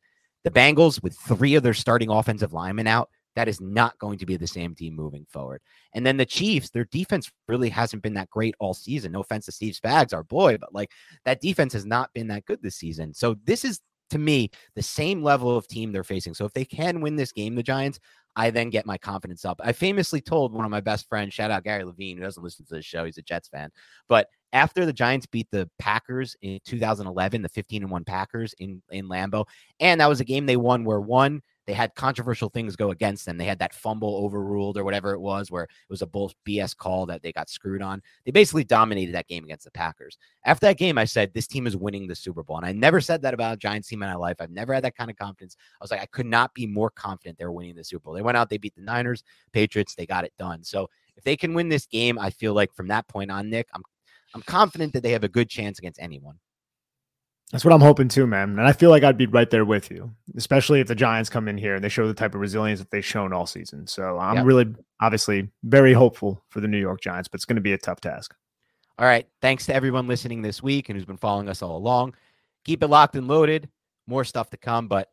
[0.46, 4.26] The Bengals, with three of their starting offensive linemen out, that is not going to
[4.26, 5.62] be the same team moving forward.
[5.94, 9.12] And then the Chiefs, their defense really hasn't been that great all season.
[9.12, 10.92] No offense to Steve Spags, our boy, but like
[11.26, 13.14] that defense has not been that good this season.
[13.14, 13.82] So this is
[14.12, 16.36] to me the same level of team they're facing.
[16.36, 18.00] So if they can win this game, the Giants,
[18.36, 19.62] I then get my confidence up.
[19.64, 22.66] I famously told one of my best friends, shout out Gary Levine, who doesn't listen
[22.66, 23.70] to the show, he's a Jets fan.
[24.10, 28.82] But after the Giants beat the Packers in 2011, the 15 and 1 Packers in,
[28.90, 29.46] in Lambeau,
[29.80, 33.26] and that was a game they won where one, they had controversial things go against
[33.26, 33.38] them.
[33.38, 36.76] They had that fumble overruled or whatever it was, where it was a bull BS
[36.76, 38.02] call that they got screwed on.
[38.26, 40.18] They basically dominated that game against the Packers.
[40.46, 42.58] After that game, I said, This team is winning the Super Bowl.
[42.58, 44.38] And I never said that about a Giants team in my life.
[44.40, 45.58] I've never had that kind of confidence.
[45.80, 48.14] I was like, I could not be more confident they're winning the Super Bowl.
[48.14, 50.64] They went out, they beat the Niners, Patriots, they got it done.
[50.64, 53.68] So if they can win this game, I feel like from that point on, Nick,
[53.74, 53.84] I'm
[54.34, 56.38] I'm confident that they have a good chance against anyone.
[57.52, 58.50] That's what I'm hoping too, man.
[58.58, 61.48] And I feel like I'd be right there with you, especially if the Giants come
[61.48, 63.86] in here and they show the type of resilience that they've shown all season.
[63.88, 64.46] So I'm yep.
[64.46, 67.78] really, obviously, very hopeful for the New York Giants, but it's going to be a
[67.78, 68.36] tough task.
[68.98, 69.28] All right.
[69.42, 72.16] Thanks to everyone listening this week and who's been following us all along.
[72.64, 73.70] Keep it locked and loaded.
[74.08, 75.10] More stuff to come, but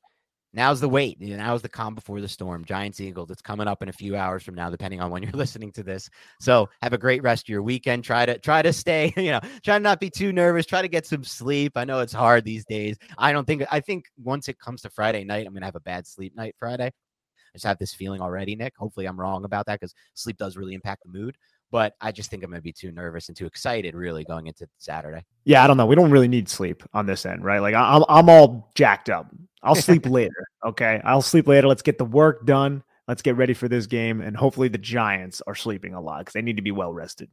[0.55, 1.19] Now's the wait.
[1.21, 2.65] Now's the calm before the storm.
[2.65, 3.31] Giants Eagles.
[3.31, 5.83] It's coming up in a few hours from now, depending on when you're listening to
[5.83, 6.11] this.
[6.41, 8.05] So have a great rest of your weekend.
[8.05, 10.67] Try to try to stay, you know, try to not be too nervous.
[10.67, 11.73] Try to get some sleep.
[11.77, 12.99] I know it's hard these days.
[13.17, 15.81] I don't think I think once it comes to Friday night, I'm gonna have a
[15.81, 16.87] bad sleep night Friday.
[16.87, 18.75] I just have this feeling already, Nick.
[18.77, 21.37] Hopefully I'm wrong about that because sleep does really impact the mood
[21.73, 24.47] but I just think I'm going to be too nervous and too excited really going
[24.47, 25.25] into Saturday.
[25.45, 25.87] Yeah, I don't know.
[25.87, 27.61] We don't really need sleep on this end, right?
[27.61, 29.35] Like I'm I'm all jacked up.
[29.63, 30.47] I'll sleep later.
[30.65, 31.01] Okay.
[31.03, 31.67] I'll sleep later.
[31.67, 32.85] Let's get the work done.
[33.09, 34.21] Let's get ready for this game.
[34.21, 37.31] And hopefully the Giants are sleeping a lot because they need to be well rested.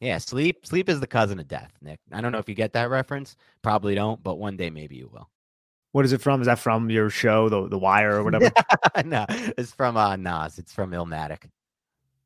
[0.00, 2.00] Yeah, sleep sleep is the cousin of death, Nick.
[2.10, 3.36] I don't know if you get that reference.
[3.62, 5.30] Probably don't, but one day maybe you will.
[5.92, 6.40] What is it from?
[6.40, 8.50] Is that from your show, The The Wire or whatever?
[9.04, 10.58] no, it's from uh Nas.
[10.58, 11.44] It's from Illmatic.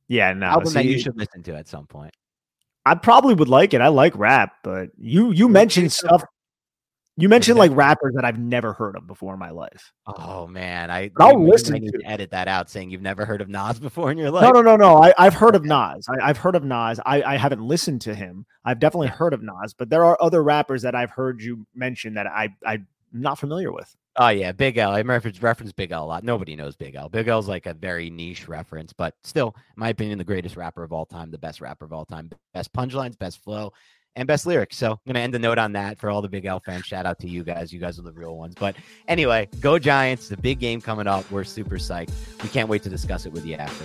[0.09, 0.47] Yeah, no.
[0.47, 2.15] Album see, that you should listen to at some point.
[2.87, 3.81] I probably would like it.
[3.81, 6.23] I like rap, but you you mentioned stuff.
[7.17, 9.93] You mentioned like rappers that I've never heard of before in my life.
[10.07, 13.49] Oh man, I I'll listen to, to edit that out, saying you've never heard of
[13.49, 14.43] Nas before in your life.
[14.43, 15.01] No, no, no, no.
[15.01, 16.07] I, have heard of Nas.
[16.09, 16.99] I, have heard of Nas.
[17.07, 18.45] I, I haven't listened to him.
[18.65, 22.15] I've definitely heard of Nas, but there are other rappers that I've heard you mention
[22.15, 23.95] that I I'm not familiar with.
[24.17, 24.93] Oh yeah, Big L.
[24.93, 26.23] I reference reference Big L a lot.
[26.23, 27.09] Nobody knows Big L.
[27.09, 30.85] Big L's like a very niche reference, but still, in my opinion, the greatest rapper
[30.85, 33.73] of all time, the best rapper of all time, best punchlines, best flow,
[34.15, 34.77] and best lyrics.
[34.77, 36.87] So I'm gonna end the note on that for all the Big L fans.
[36.87, 37.73] Shout out to you guys.
[37.73, 38.55] You guys are the real ones.
[38.55, 38.77] But
[39.09, 40.29] anyway, go Giants.
[40.29, 41.29] The big game coming up.
[41.33, 42.13] We're super psyched.
[42.41, 43.85] We can't wait to discuss it with you after.